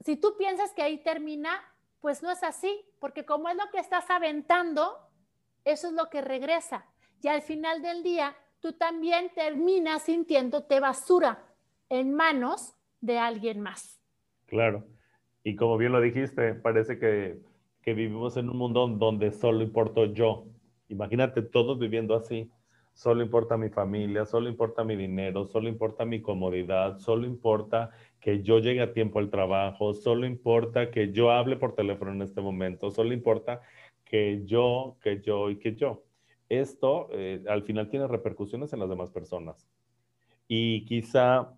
[0.03, 1.61] si tú piensas que ahí termina,
[1.99, 4.97] pues no es así, porque como es lo que estás aventando,
[5.63, 6.87] eso es lo que regresa.
[7.21, 11.45] Y al final del día, tú también terminas sintiéndote basura
[11.87, 14.01] en manos de alguien más.
[14.47, 14.87] Claro.
[15.43, 17.43] Y como bien lo dijiste, parece que
[17.81, 20.45] que vivimos en un mundo donde solo importo yo.
[20.87, 22.49] Imagínate todos viviendo así.
[22.93, 27.89] Solo importa mi familia, solo importa mi dinero, solo importa mi comodidad, solo importa
[28.19, 32.21] que yo llegue a tiempo al trabajo, solo importa que yo hable por teléfono en
[32.21, 33.61] este momento, solo importa
[34.03, 36.03] que yo, que yo y que yo.
[36.49, 39.69] Esto eh, al final tiene repercusiones en las demás personas.
[40.49, 41.53] Y quizá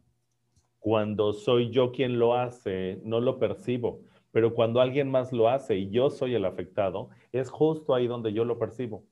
[0.78, 4.02] cuando soy yo quien lo hace, no lo percibo
[4.34, 8.34] pero cuando alguien más lo hace y yo soy el afectado, es justo ahí donde
[8.34, 9.04] yo lo percibo.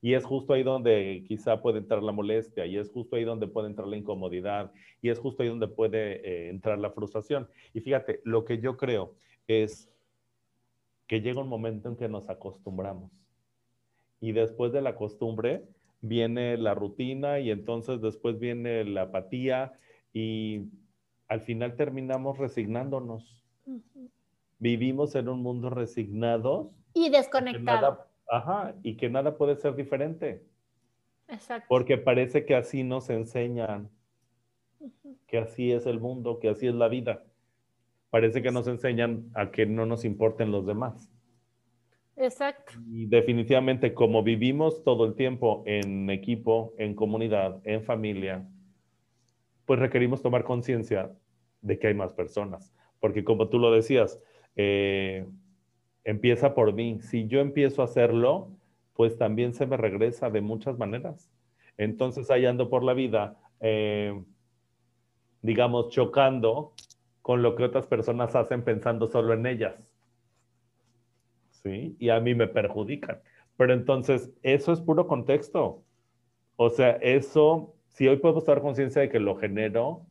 [0.00, 3.46] Y es justo ahí donde quizá puede entrar la molestia, y es justo ahí donde
[3.46, 7.46] puede entrar la incomodidad, y es justo ahí donde puede eh, entrar la frustración.
[7.74, 9.14] Y fíjate, lo que yo creo
[9.46, 9.92] es
[11.06, 13.12] que llega un momento en que nos acostumbramos.
[14.18, 15.62] Y después de la costumbre
[16.00, 19.74] viene la rutina y entonces después viene la apatía
[20.14, 20.70] y
[21.28, 23.40] al final terminamos resignándonos
[24.60, 26.76] vivimos en un mundo resignados.
[26.94, 28.06] Y desconectado.
[28.28, 30.44] ajá, y que nada puede ser diferente.
[31.28, 31.66] Exacto.
[31.68, 33.90] Porque parece que así nos enseñan,
[35.26, 37.24] que así es el mundo, que así es la vida.
[38.10, 41.08] Parece que nos enseñan a que no nos importen los demás.
[42.16, 42.74] Exacto.
[42.90, 48.46] Y definitivamente como vivimos todo el tiempo en equipo, en comunidad, en familia,
[49.64, 51.16] pues requerimos tomar conciencia
[51.62, 52.74] de que hay más personas.
[52.98, 54.20] Porque como tú lo decías,
[54.56, 55.26] eh,
[56.04, 57.00] empieza por mí.
[57.00, 58.50] Si yo empiezo a hacerlo,
[58.94, 61.30] pues también se me regresa de muchas maneras.
[61.78, 64.22] Entonces ahí ando por la vida, eh,
[65.40, 66.74] digamos, chocando
[67.22, 69.96] con lo que otras personas hacen pensando solo en ellas.
[71.50, 71.96] ¿Sí?
[71.98, 73.22] Y a mí me perjudican.
[73.56, 75.82] Pero entonces, eso es puro contexto.
[76.56, 80.06] O sea, eso, si hoy puedo estar conciencia de que lo genero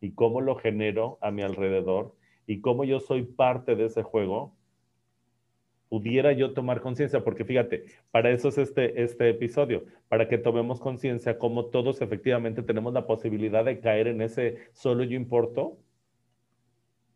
[0.00, 2.15] y cómo lo genero a mi alrededor,
[2.46, 4.54] y cómo yo soy parte de ese juego,
[5.88, 10.80] pudiera yo tomar conciencia, porque fíjate, para eso es este, este episodio, para que tomemos
[10.80, 15.78] conciencia cómo todos efectivamente tenemos la posibilidad de caer en ese solo yo importo,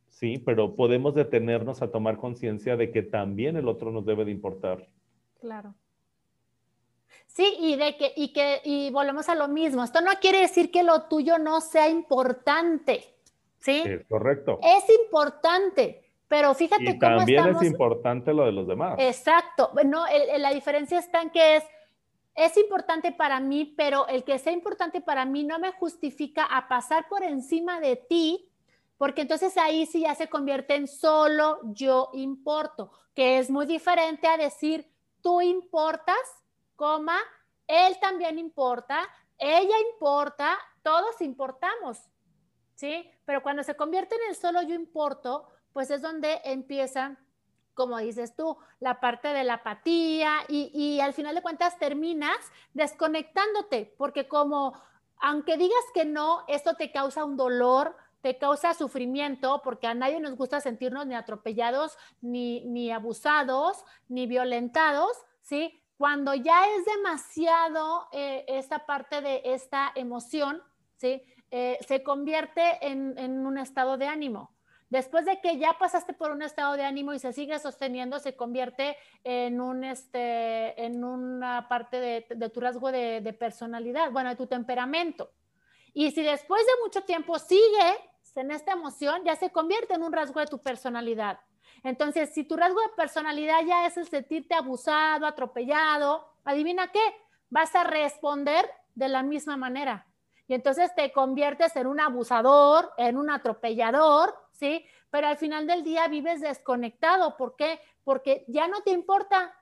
[0.09, 4.31] sí, pero podemos detenernos a tomar conciencia de que también el otro nos debe de
[4.31, 4.89] importar.
[5.41, 5.75] Claro.
[7.27, 9.85] Sí, y de que, y que, y volvemos a lo mismo.
[9.85, 13.05] Esto no quiere decir que lo tuyo no sea importante.
[13.61, 13.83] ¿Sí?
[13.85, 14.59] Es correcto.
[14.63, 18.97] Es importante, pero fíjate y también es importante lo de los demás.
[18.99, 19.71] Exacto.
[19.85, 20.05] No,
[20.39, 21.65] la diferencia está en que es,
[22.35, 26.69] es importante para mí, pero el que sea importante para mí no me justifica a
[26.69, 28.51] pasar por encima de ti,
[28.97, 34.27] porque entonces ahí sí ya se convierte en solo yo importo, que es muy diferente
[34.27, 34.91] a decir
[35.23, 36.17] tú importas,
[36.77, 37.19] coma,
[37.67, 41.99] él también importa, ella importa, todos importamos.
[42.81, 43.11] ¿Sí?
[43.27, 47.19] Pero cuando se convierte en el solo yo importo, pues es donde empieza,
[47.75, 52.39] como dices tú, la parte de la apatía y, y al final de cuentas terminas
[52.73, 54.73] desconectándote, porque como,
[55.19, 60.19] aunque digas que no, esto te causa un dolor, te causa sufrimiento, porque a nadie
[60.19, 65.83] nos gusta sentirnos ni atropellados, ni, ni abusados, ni violentados, ¿sí?
[65.99, 70.63] cuando ya es demasiado eh, esta parte de esta emoción,
[70.97, 71.23] ¿sí?
[71.51, 74.55] Eh, se convierte en, un estado de ánimo.
[74.89, 78.35] Después de que ya pasaste por un estado de ánimo y se sigue sosteniendo, se
[78.35, 84.31] convierte en, un, este, en una parte de, de tu rasgo de, de, personalidad, bueno,
[84.31, 85.31] de tu temperamento.
[85.93, 87.97] Y si después de mucho tiempo sigue
[88.35, 91.39] en esta emoción, ya se convierte en un rasgo de tu personalidad.
[91.83, 97.01] Entonces, si tu rasgo de personalidad ya es el sentirte abusado, atropellado, adivina qué,
[97.49, 100.07] vas a responder de la misma manera.
[100.51, 104.85] Y entonces te conviertes en un abusador, en un atropellador, ¿sí?
[105.09, 107.37] Pero al final del día vives desconectado.
[107.37, 107.79] ¿Por qué?
[108.03, 109.55] Porque ya no te importa,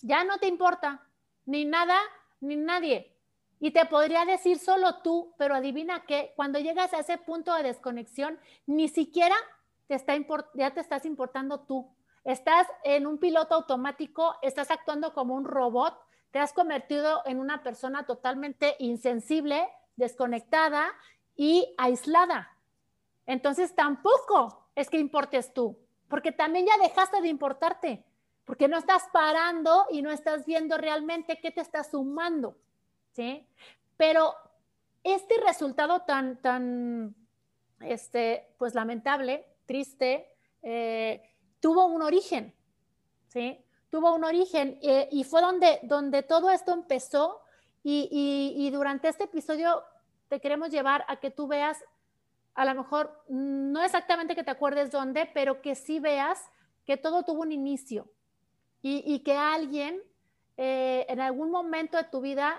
[0.00, 1.06] ya no te importa,
[1.44, 1.98] ni nada,
[2.40, 3.14] ni nadie.
[3.58, 7.64] Y te podría decir solo tú, pero adivina qué, cuando llegas a ese punto de
[7.64, 9.36] desconexión, ni siquiera
[9.86, 10.14] te está
[10.54, 11.94] ya te estás importando tú.
[12.24, 15.94] Estás en un piloto automático, estás actuando como un robot,
[16.30, 19.68] te has convertido en una persona totalmente insensible,
[20.00, 20.90] desconectada
[21.36, 22.56] y aislada.
[23.26, 28.04] Entonces tampoco es que importes tú, porque también ya dejaste de importarte,
[28.44, 32.56] porque no estás parando y no estás viendo realmente qué te está sumando,
[33.12, 33.46] ¿sí?
[33.96, 34.34] Pero
[35.04, 37.14] este resultado tan, tan,
[37.80, 40.26] este, pues lamentable, triste,
[40.62, 41.22] eh,
[41.60, 42.54] tuvo un origen,
[43.28, 43.64] ¿sí?
[43.90, 47.42] Tuvo un origen eh, y fue donde, donde todo esto empezó
[47.82, 49.82] y, y, durante este episodio
[50.30, 51.84] te queremos llevar a que tú veas,
[52.54, 56.48] a lo mejor no exactamente que te acuerdes dónde, pero que sí veas
[56.86, 58.08] que todo tuvo un inicio
[58.80, 60.00] y, que alguien
[60.56, 62.56] eh, en algún momento de tu vida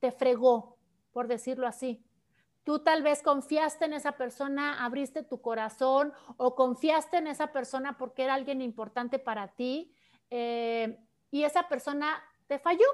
[0.00, 0.76] te fregó,
[1.12, 2.04] por decirlo así.
[2.62, 7.96] Tú tal vez confiaste en esa persona, abriste tu corazón o confiaste en esa persona
[7.96, 9.94] porque era alguien importante para ti
[10.28, 10.98] eh,
[11.30, 12.86] y esa persona te falló,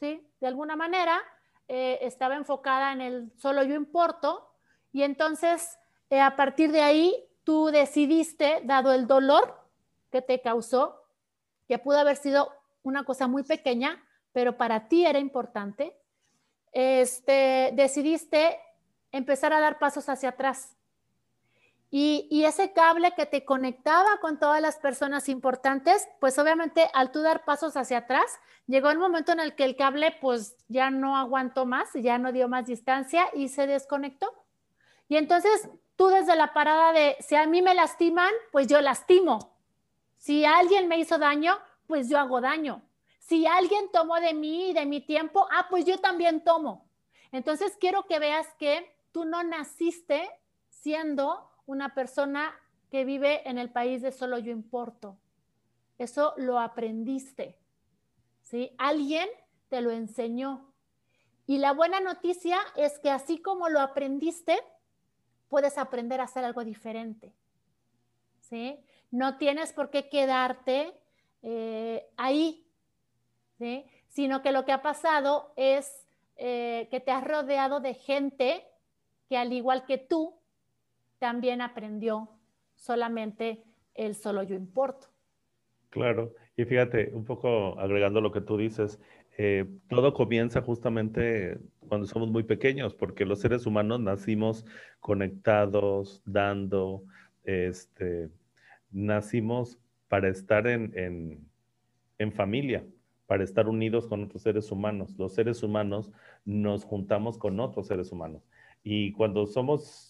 [0.00, 0.28] ¿sí?
[0.40, 1.22] De alguna manera
[1.68, 4.50] eh, estaba enfocada en el solo yo importo
[4.90, 5.78] y entonces
[6.10, 9.68] eh, a partir de ahí tú decidiste, dado el dolor
[10.10, 11.04] que te causó,
[11.66, 12.50] que pudo haber sido
[12.82, 14.02] una cosa muy pequeña,
[14.32, 15.94] pero para ti era importante,
[16.72, 18.58] este, decidiste
[19.12, 20.77] empezar a dar pasos hacia atrás.
[21.90, 27.22] Y, ese cable que te conectaba con todas las personas importantes, pues obviamente al tú
[27.22, 31.16] dar pasos hacia atrás, llegó el momento en el que el cable pues ya no
[31.16, 34.32] aguantó más, ya no dio más distancia y se desconectó.
[35.08, 39.56] Y entonces tú desde la parada de, si a mí me lastiman, pues yo lastimo.
[40.18, 42.82] Si alguien me hizo daño, pues yo hago daño.
[43.18, 46.86] Si alguien tomó de mí y de mi tiempo, ah, pues yo también tomo.
[47.32, 50.30] Entonces quiero que veas que tú no naciste
[50.68, 52.58] siendo una persona
[52.90, 55.18] que vive en el país de solo yo importo.
[55.98, 57.58] Eso lo aprendiste.
[58.40, 58.74] ¿sí?
[58.78, 59.28] Alguien
[59.68, 60.72] te lo enseñó.
[61.46, 64.58] Y la buena noticia es que así como lo aprendiste,
[65.48, 67.34] puedes aprender a hacer algo diferente.
[68.40, 68.80] ¿sí?
[69.10, 70.98] No tienes por qué quedarte
[71.42, 72.66] eh, ahí,
[73.58, 73.84] ¿sí?
[74.08, 78.66] sino que lo que ha pasado es eh, que te has rodeado de gente
[79.28, 80.37] que al igual que tú,
[81.18, 82.28] también aprendió
[82.74, 85.08] solamente el solo yo importo.
[85.90, 89.00] Claro, y fíjate, un poco agregando lo que tú dices,
[89.36, 94.66] eh, todo comienza justamente cuando somos muy pequeños, porque los seres humanos nacimos
[95.00, 97.04] conectados, dando,
[97.44, 98.30] este,
[98.90, 99.78] nacimos
[100.08, 101.48] para estar en,
[102.18, 102.84] en familia,
[103.26, 105.14] para estar unidos con otros seres humanos.
[105.18, 106.10] Los seres humanos
[106.44, 108.42] nos juntamos con otros seres humanos.
[108.82, 110.07] Y cuando somos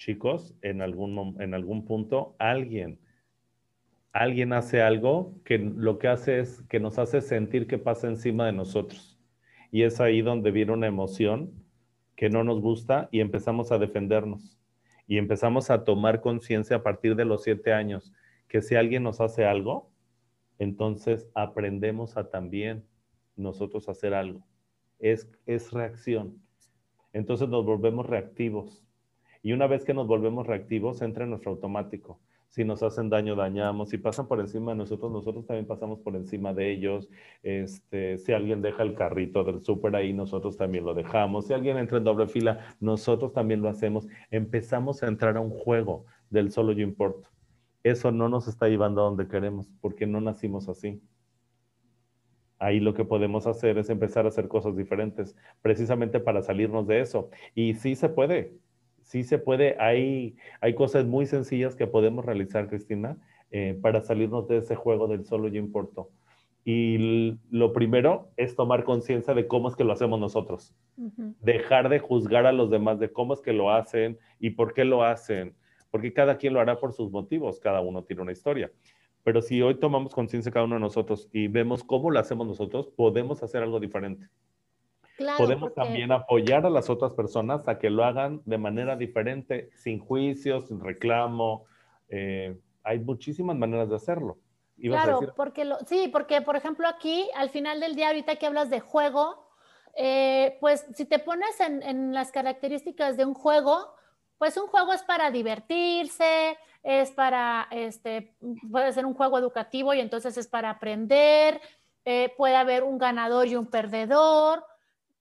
[0.00, 2.98] chicos, en algún, en algún punto, alguien,
[4.12, 8.46] alguien hace algo que lo que hace es que nos hace sentir que pasa encima
[8.46, 9.20] de nosotros.
[9.70, 11.52] Y es ahí donde viene una emoción
[12.16, 14.58] que no nos gusta y empezamos a defendernos.
[15.06, 18.12] Y empezamos a tomar conciencia a partir de los siete años
[18.48, 19.92] que si alguien nos hace algo,
[20.58, 22.84] entonces aprendemos a también
[23.36, 24.44] nosotros hacer algo.
[24.98, 26.40] Es, es reacción
[27.12, 28.84] entonces nos volvemos reactivos.
[29.42, 32.20] Y una vez que nos volvemos reactivos, entra en nuestro automático.
[32.48, 33.90] Si nos hacen daño, dañamos.
[33.90, 37.08] Si pasan por encima de nosotros, nosotros también pasamos por encima de ellos.
[37.42, 41.46] Este, si alguien deja el carrito del súper ahí, nosotros también lo dejamos.
[41.46, 44.08] Si alguien entra en doble fila, nosotros también lo hacemos.
[44.30, 47.28] Empezamos a entrar a un juego del solo yo importo.
[47.84, 51.00] Eso no nos está llevando a donde queremos, porque no nacimos así
[52.60, 57.00] ahí lo que podemos hacer es empezar a hacer cosas diferentes, precisamente para salirnos de
[57.00, 57.30] eso.
[57.54, 58.54] Y sí se puede,
[59.10, 59.76] sí se puede.
[59.80, 63.18] Hay, hay cosas muy sencillas que podemos realizar, Cristina,
[63.50, 66.10] eh, para salirnos de ese juego del solo yo importo.
[66.64, 70.76] Y lo primero es tomar conciencia de cómo es que lo hacemos nosotros.
[71.40, 74.84] Dejar de juzgar a los demás de cómo es que lo hacen y por qué
[74.84, 75.56] lo hacen.
[75.90, 78.70] Porque cada quien lo hará por sus motivos, cada uno tiene una historia.
[79.24, 82.88] Pero si hoy tomamos conciencia cada uno de nosotros y vemos cómo lo hacemos nosotros,
[82.94, 84.28] podemos hacer algo diferente.
[85.36, 89.98] Podemos también apoyar a las otras personas a que lo hagan de manera diferente, sin
[89.98, 91.64] juicios, sin reclamo.
[92.08, 94.38] Eh, hay muchísimas maneras de hacerlo.
[94.76, 98.70] Claro, porque lo, sí, porque por ejemplo aquí, al final del día, ahorita que hablas
[98.70, 99.46] de juego,
[99.94, 103.92] eh, pues si te pones en, en, las características de un juego,
[104.38, 108.36] pues un juego es para divertirse, es para, este,
[108.70, 111.60] puede ser un juego educativo y entonces es para aprender,
[112.04, 114.64] eh, puede haber un ganador y un perdedor,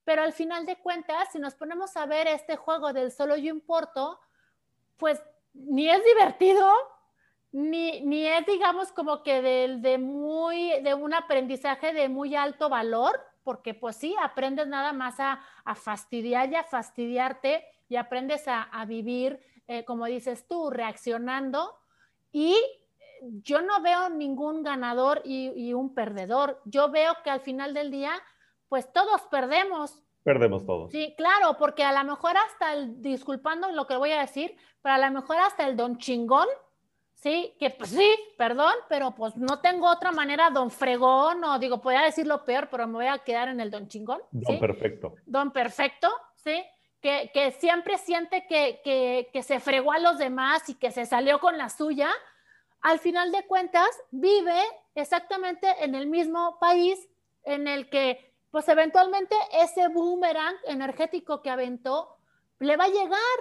[0.09, 3.51] pero al final de cuentas, si nos ponemos a ver este juego del solo yo
[3.51, 4.19] importo,
[4.97, 5.21] pues
[5.53, 6.67] ni es divertido,
[7.51, 13.21] ni, ni es, digamos, como que de, muy, de un aprendizaje de muy alto valor,
[13.43, 15.41] porque pues sí, aprendes nada más a,
[15.75, 21.77] fastidiar y a fastidiarte y aprendes a, vivir, eh, como dices tú, reaccionando
[22.31, 22.57] y
[23.43, 26.63] yo no veo ningún ganador y, un perdedor.
[26.65, 28.13] Yo veo que al final del día,
[28.69, 30.01] pues todos perdemos.
[30.23, 30.91] Perdemos todos.
[30.91, 34.95] Sí, claro, porque a lo mejor hasta el, disculpando lo que voy a decir, pero
[34.95, 36.47] a lo mejor hasta el don chingón
[37.21, 41.81] Sí, que pues sí, perdón, pero pues no tengo otra manera, don fregón, o digo,
[41.81, 44.21] podría decir lo peor, pero me voy a quedar en el don chingón.
[44.31, 45.15] Don perfecto.
[45.25, 46.63] Don perfecto, sí,
[47.01, 51.05] que, que siempre siente que, que, que, se fregó a los demás y que se
[51.05, 52.09] salió con la suya.
[52.79, 54.61] Al final de cuentas, vive
[54.95, 57.05] exactamente en el mismo país
[57.43, 62.17] en el que, pues eventualmente ese boomerang energético que aventó
[62.59, 63.39] le va a llegar,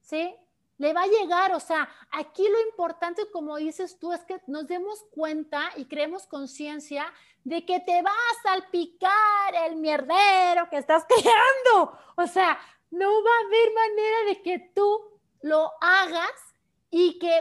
[0.00, 0.34] ¿sí?
[0.78, 1.52] le va a llegar.
[1.54, 6.26] O sea, aquí lo importante, como dices tú, es que nos demos cuenta y creemos
[6.26, 7.12] conciencia
[7.44, 11.98] de que te va a salpicar el mierdero que estás creando.
[12.16, 12.58] O sea,
[12.90, 16.54] no va a haber manera de que tú lo hagas
[16.90, 17.40] y que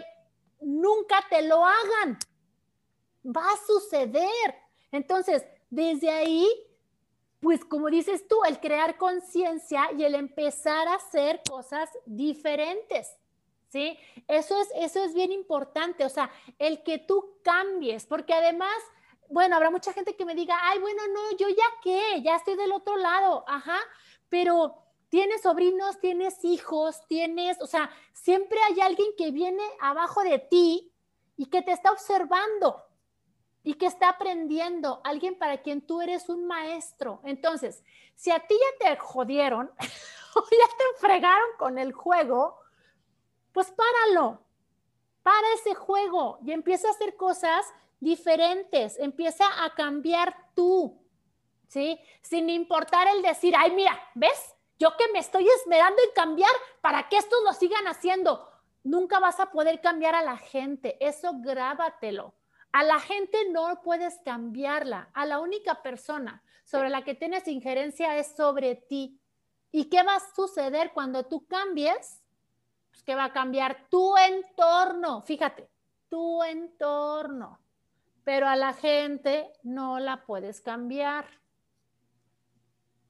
[0.62, 2.18] nunca te lo hagan.
[3.26, 4.56] Va a suceder.
[4.92, 6.48] Entonces, desde ahí,
[7.46, 13.16] pues como dices tú, el crear conciencia y el empezar a hacer cosas diferentes.
[13.68, 14.00] ¿sí?
[14.28, 18.76] Eso es, eso es bien importante, o sea, el que tú cambies, porque además,
[19.30, 22.56] bueno, habrá mucha gente que me diga, ay, bueno, no, yo ya qué, ya estoy
[22.56, 23.78] del otro lado, ajá,
[24.28, 30.40] pero tienes sobrinos, tienes hijos, tienes, o sea, siempre hay alguien que viene abajo de
[30.40, 30.92] ti
[31.38, 32.85] y que te está observando
[33.66, 37.20] y que está aprendiendo, alguien para quien tú eres un maestro.
[37.24, 39.72] Entonces, si a ti ya te jodieron
[40.36, 42.60] o ya te fregaron con el juego,
[43.52, 44.40] pues páralo,
[45.24, 47.66] para ese juego y empieza a hacer cosas
[48.00, 51.04] diferentes, empieza a cambiar tú,
[51.68, 52.00] ¿sí?
[52.22, 54.54] Sin importar el decir, ay, mira, ¿ves?
[54.78, 56.52] Yo que me estoy esmerando en cambiar
[56.82, 58.48] para que estos lo sigan haciendo.
[58.84, 62.36] Nunca vas a poder cambiar a la gente, eso grábatelo.
[62.76, 68.18] A la gente no puedes cambiarla, a la única persona sobre la que tienes injerencia
[68.18, 69.18] es sobre ti.
[69.72, 72.22] ¿Y qué va a suceder cuando tú cambies?
[72.90, 75.70] pues, que va a cambiar tu entorno, fíjate,
[76.10, 77.60] tu entorno,
[78.26, 81.24] pero a la gente no la puedes cambiar.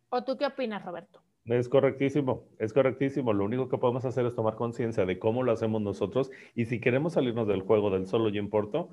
[0.10, 1.24] ¿O tú qué opinas, Roberto?
[1.46, 3.34] Es correctísimo, es correctísimo.
[3.34, 6.80] Lo único que podemos hacer es tomar conciencia de cómo lo hacemos nosotros y si
[6.80, 8.90] queremos salirnos del juego del solo y importo,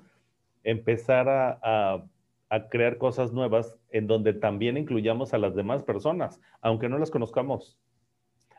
[0.64, 2.04] empezar a,
[2.50, 7.10] a, crear cosas nuevas en donde también incluyamos a las demás personas, aunque no las
[7.10, 7.78] conozcamos.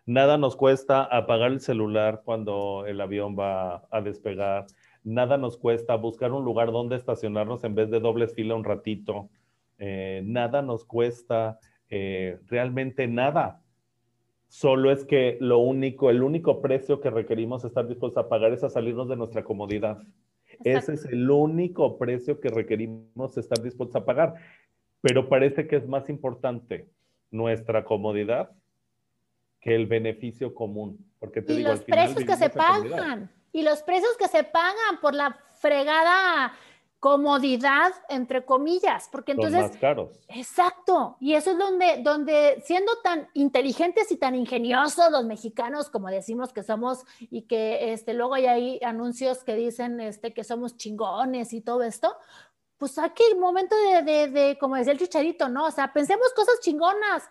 [0.06, 4.66] Nada nos cuesta apagar el celular cuando el avión va a despegar.
[5.04, 9.30] Nada nos cuesta buscar un lugar donde estacionarnos en vez de dobles fila un ratito.
[9.78, 13.62] Eh, nada nos cuesta, eh, realmente nada.
[14.48, 18.64] Solo es que lo único, el único precio que requerimos estar dispuestos a pagar es
[18.64, 20.00] a salirnos de nuestra comodidad.
[20.64, 24.36] Ese es el único precio que requerimos estar dispuestos a pagar.
[25.02, 26.88] Pero parece que es más importante
[27.32, 28.52] nuestra comodidad
[29.60, 30.98] que el beneficio común.
[31.20, 35.00] Porque te y digo, los precios que se pagan, y los precios que se pagan
[35.02, 36.54] por la fregada
[37.04, 39.60] comodidad, entre comillas, porque entonces...
[39.60, 40.10] Los más caros.
[40.30, 46.08] Exacto, y eso es donde, donde siendo tan inteligentes y tan ingeniosos los mexicanos, como
[46.08, 50.78] decimos que somos, y que este, luego hay ahí anuncios que dicen este, que somos
[50.78, 52.16] chingones y todo esto,
[52.78, 55.66] pues aquí el momento de, de, de, como decía el chicharito, ¿no?
[55.66, 57.30] O sea, pensemos cosas chingonas,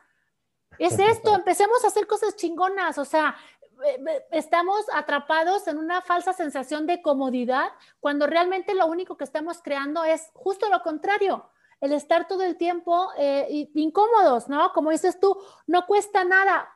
[0.78, 3.36] es esto, empecemos a hacer cosas chingonas, o sea,
[4.30, 7.70] estamos atrapados en una falsa sensación de comodidad
[8.00, 11.48] cuando realmente lo único que estamos creando es justo lo contrario.
[11.80, 14.72] el estar todo el tiempo eh, incómodos, ¿no?
[14.72, 16.68] Como dices tú, no cuesta nada.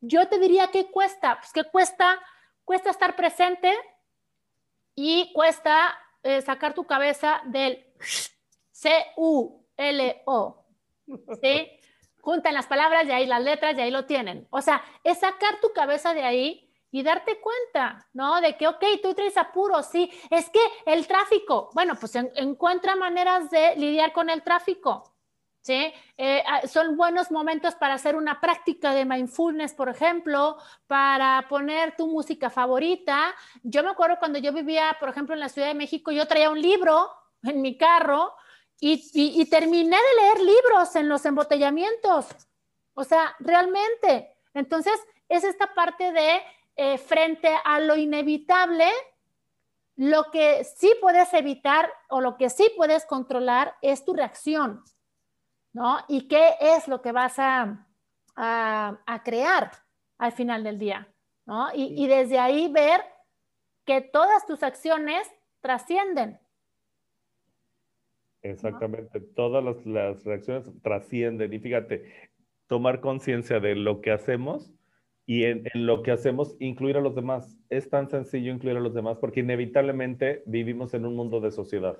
[0.00, 2.18] Yo te diría que cuesta, pues que cuesta,
[2.64, 3.70] cuesta estar presente
[4.94, 7.84] y cuesta eh, sacar tu cabeza del
[8.72, 10.64] C-U-L-O,
[11.40, 11.70] ¿sí?
[12.26, 14.48] Juntan las palabras y ahí las letras y ahí lo tienen.
[14.50, 18.40] O sea, es sacar tu cabeza de ahí y darte cuenta, ¿no?
[18.40, 23.48] De que, ok, tú traes apuro, sí, es que el tráfico, bueno, pues encuentra maneras
[23.48, 25.14] de lidiar con el tráfico,
[25.60, 25.94] ¿sí?
[26.16, 30.56] Eh, ah, son buenos momentos para hacer una práctica de mindfulness, por ejemplo,
[30.88, 33.36] para poner tu música favorita.
[33.62, 36.50] Yo me acuerdo cuando yo vivía, por ejemplo, en la Ciudad de México, yo traía
[36.50, 37.08] un libro
[37.44, 38.34] en mi carro
[38.80, 42.26] y, y terminé de leer libros en los embotellamientos.
[42.94, 44.36] O sea, realmente.
[44.54, 44.98] Entonces,
[45.28, 46.40] es esta parte de
[46.76, 48.86] eh, frente a lo inevitable,
[49.96, 54.84] lo que sí puedes evitar o lo que sí puedes controlar es tu reacción,
[55.72, 55.98] ¿no?
[56.06, 57.86] Y qué es lo que vas a,
[58.34, 59.72] a, crear
[60.18, 61.08] al final del día,
[61.46, 61.72] ¿no?
[61.74, 63.02] Y, y, desde ahí ver
[63.86, 65.26] que todas tus acciones
[65.60, 66.38] trascienden.
[68.50, 72.04] Exactamente, todas las, las reacciones trascienden y fíjate,
[72.68, 74.72] tomar conciencia de lo que hacemos
[75.26, 77.58] y en, lo que hacemos, incluir a los demás.
[77.68, 81.98] Es tan sencillo incluir a los demás porque inevitablemente vivimos en un mundo de sociedad.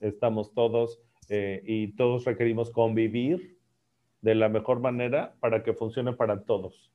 [0.00, 1.00] Estamos todos
[1.30, 3.56] eh, y todos requerimos convivir
[4.20, 6.92] de la mejor manera para que funcione para todos.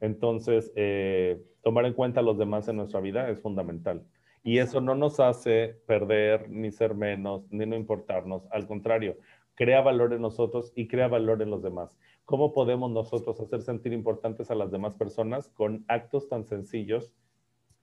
[0.00, 4.04] Entonces, eh, tomar en cuenta a los demás en nuestra vida es fundamental.
[4.46, 8.46] Y eso no nos hace perder, ni ser menos, ni no importarnos.
[8.52, 9.16] Al contrario,
[9.56, 11.98] crea valor en nosotros y crea valor en los demás.
[12.24, 17.12] ¿Cómo podemos nosotros hacer sentir importantes a las demás personas con actos tan sencillos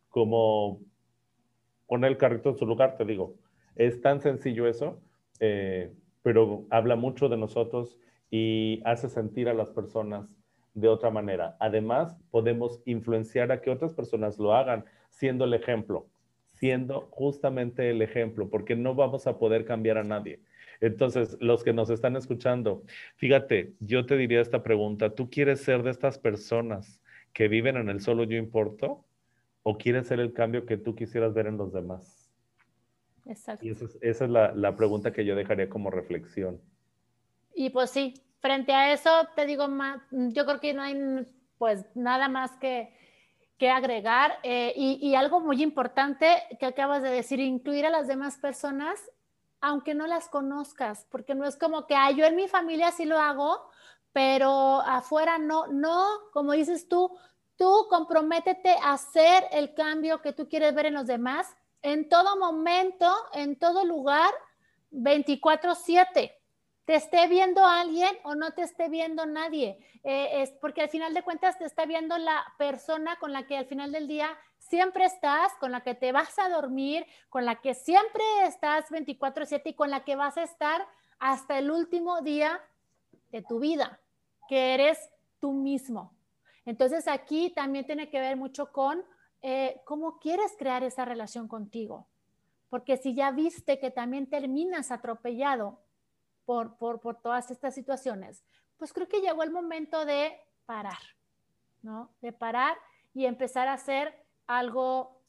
[0.07, 0.79] como
[1.85, 2.95] poner el carrito en su lugar?
[2.95, 3.35] Te digo,
[3.75, 5.01] es tan sencillo eso,
[5.41, 5.91] eh,
[6.21, 7.99] pero habla mucho de nosotros
[8.31, 10.33] y hace sentir a las personas
[10.75, 11.57] de otra manera.
[11.59, 16.07] Además, podemos influenciar a que otras personas lo hagan siendo el ejemplo,
[16.63, 20.39] siendo justamente el ejemplo, porque no vamos a poder cambiar a nadie
[20.83, 22.83] entonces, los que nos están escuchando,
[23.15, 27.01] fíjate, yo te diría esta pregunta, ¿tú quieres ser de estas personas
[27.31, 29.05] que viven en el solo yo importo
[29.63, 32.29] o quieres ser el cambio que tú quisieras ver en los demás?
[33.25, 33.65] Exacto.
[33.65, 33.69] Y
[34.01, 36.59] esa es, la, pregunta que yo dejaría como reflexión.
[37.55, 39.65] Y pues sí, frente a eso te digo,
[40.11, 41.25] yo creo que no hay
[41.57, 42.93] pues nada más que,
[43.69, 44.39] agregar.
[44.43, 48.99] Eh, y, y, algo muy importante que acabas de decir, incluir a las demás personas
[49.65, 53.05] aunque no las conozcas, porque no es como que, ah, yo en mi familia sí
[53.05, 53.65] lo hago,
[54.11, 57.17] pero afuera no, no, como dices tú,
[57.55, 61.47] tú comprométete a hacer el cambio que tú quieres ver en los demás
[61.83, 64.33] en todo momento, en todo lugar,
[64.91, 66.33] 24/7
[66.85, 69.77] te esté viendo alguien o no te esté viendo nadie.
[70.03, 73.57] Eh, es porque al final de cuentas te está viendo la persona con la que
[73.57, 77.61] al final del día siempre estás, con la que te vas a dormir, con la
[77.61, 80.85] que siempre estás 24/7 y con la que vas a estar
[81.19, 82.59] hasta el último día
[83.31, 83.99] de tu vida,
[84.49, 85.09] que eres
[85.39, 86.13] tú mismo.
[86.65, 89.03] Entonces aquí también tiene que ver mucho con
[89.41, 92.07] eh, cómo quieres crear esa relación contigo.
[92.69, 95.79] Porque si ya viste que también terminas atropellado
[96.45, 98.43] por, por, por todas estas situaciones,
[98.77, 100.99] pues creo que llegó el momento de parar,
[101.81, 102.13] ¿no?
[102.21, 102.77] De parar
[103.13, 104.13] y empezar a hacer
[104.47, 105.21] algo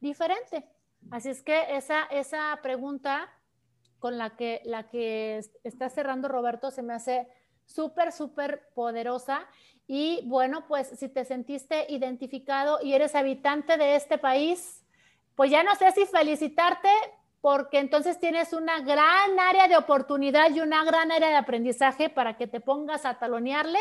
[0.00, 0.68] diferente.
[1.10, 3.30] Así es que esa, esa pregunta
[3.98, 7.28] con la que, la que está cerrando Roberto se me hace
[7.64, 9.46] súper, súper poderosa.
[9.86, 14.84] Y bueno, pues si te sentiste identificado y eres habitante de este país,
[15.34, 16.88] pues ya no sé si felicitarte
[17.44, 22.38] porque entonces tienes una gran área de oportunidad y una gran área de aprendizaje para
[22.38, 23.80] que te pongas a talonearle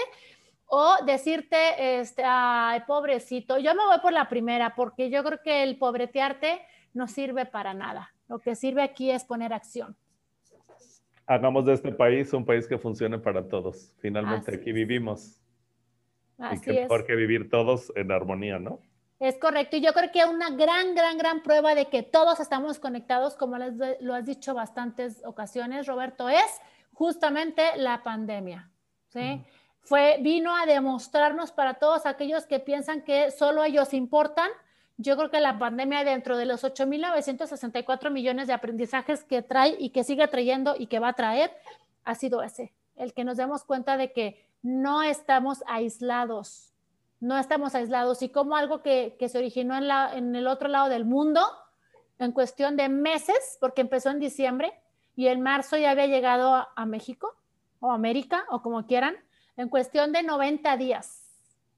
[0.65, 5.63] o decirte, este, ay, pobrecito, yo me voy por la primera porque yo creo que
[5.63, 6.59] el pobretearte
[6.93, 8.13] no sirve para nada.
[8.27, 9.95] Lo que sirve aquí es poner acción.
[11.25, 13.93] Hagamos de este país un país que funcione para todos.
[13.99, 15.41] Finalmente aquí vivimos.
[16.37, 18.81] Así y que mejor que vivir todos en armonía, ¿no?
[19.23, 19.77] Es correcto.
[19.77, 23.57] Y yo creo que una gran, gran, gran prueba de que todos estamos conectados, como
[23.57, 26.59] lo has dicho bastantes ocasiones, Roberto, es
[26.91, 28.69] justamente la pandemia.
[29.07, 29.41] ¿sí?
[29.79, 34.49] Fue, vino a demostrarnos para todos aquellos que piensan que solo ellos importan.
[34.97, 39.91] Yo creo que la pandemia, dentro de los 8.964 millones de aprendizajes que trae y
[39.91, 41.55] que sigue trayendo y que va a traer,
[42.03, 46.72] ha sido ese, el que nos demos cuenta de que no estamos aislados,
[47.23, 51.39] no estamos aislados y como algo que, se originó en, el otro lado del mundo
[52.19, 54.73] en cuestión de meses, porque empezó en diciembre,
[55.15, 57.33] y en marzo ya había llegado a, a México
[57.79, 59.15] o América o como quieran,
[59.55, 61.23] en cuestión de 90 días.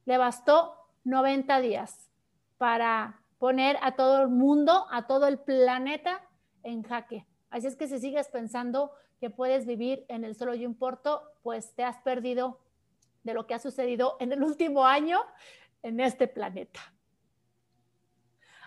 [0.06, 0.74] Le bastó
[1.04, 2.10] 90 días
[2.58, 6.24] para poner a todo el mundo, a todo el planeta
[6.64, 7.28] en jaque.
[7.52, 11.76] Así es que si sigues pensando que puedes vivir en el solo yo importo, pues
[11.76, 12.65] te has perdido
[13.26, 15.20] de lo que ha sucedido en el último año
[15.84, 16.80] en este planeta.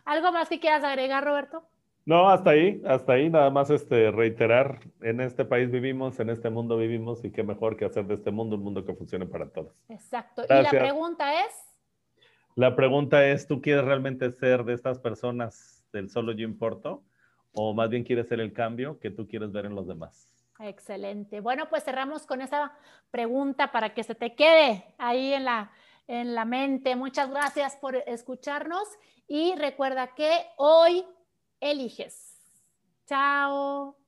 [0.05, 1.65] ¿Algo más que quieras agregar, Roberto?
[2.05, 6.49] No, hasta ahí, hasta ahí, nada más este, reiterar, en este país vivimos, en este
[6.49, 9.49] mundo vivimos y qué mejor que hacer de este mundo un mundo que funcione para
[9.51, 9.75] todos.
[9.89, 10.43] Exacto.
[10.49, 11.55] Y la pregunta es...
[12.57, 17.05] La pregunta es, ¿tú quieres realmente ser de estas personas del solo yo importo?
[17.53, 20.38] ¿O más bien quieres ser el cambio que tú quieres ver en los demás?
[20.61, 21.41] Excelente.
[21.41, 22.73] Bueno, pues cerramos con esa
[23.11, 25.71] pregunta para que se te quede ahí en la,
[26.09, 26.97] en la mente.
[26.97, 28.89] Muchas gracias por escucharnos
[29.29, 31.07] y recuerda que hoy
[31.61, 32.39] eliges.
[33.07, 34.08] Chao.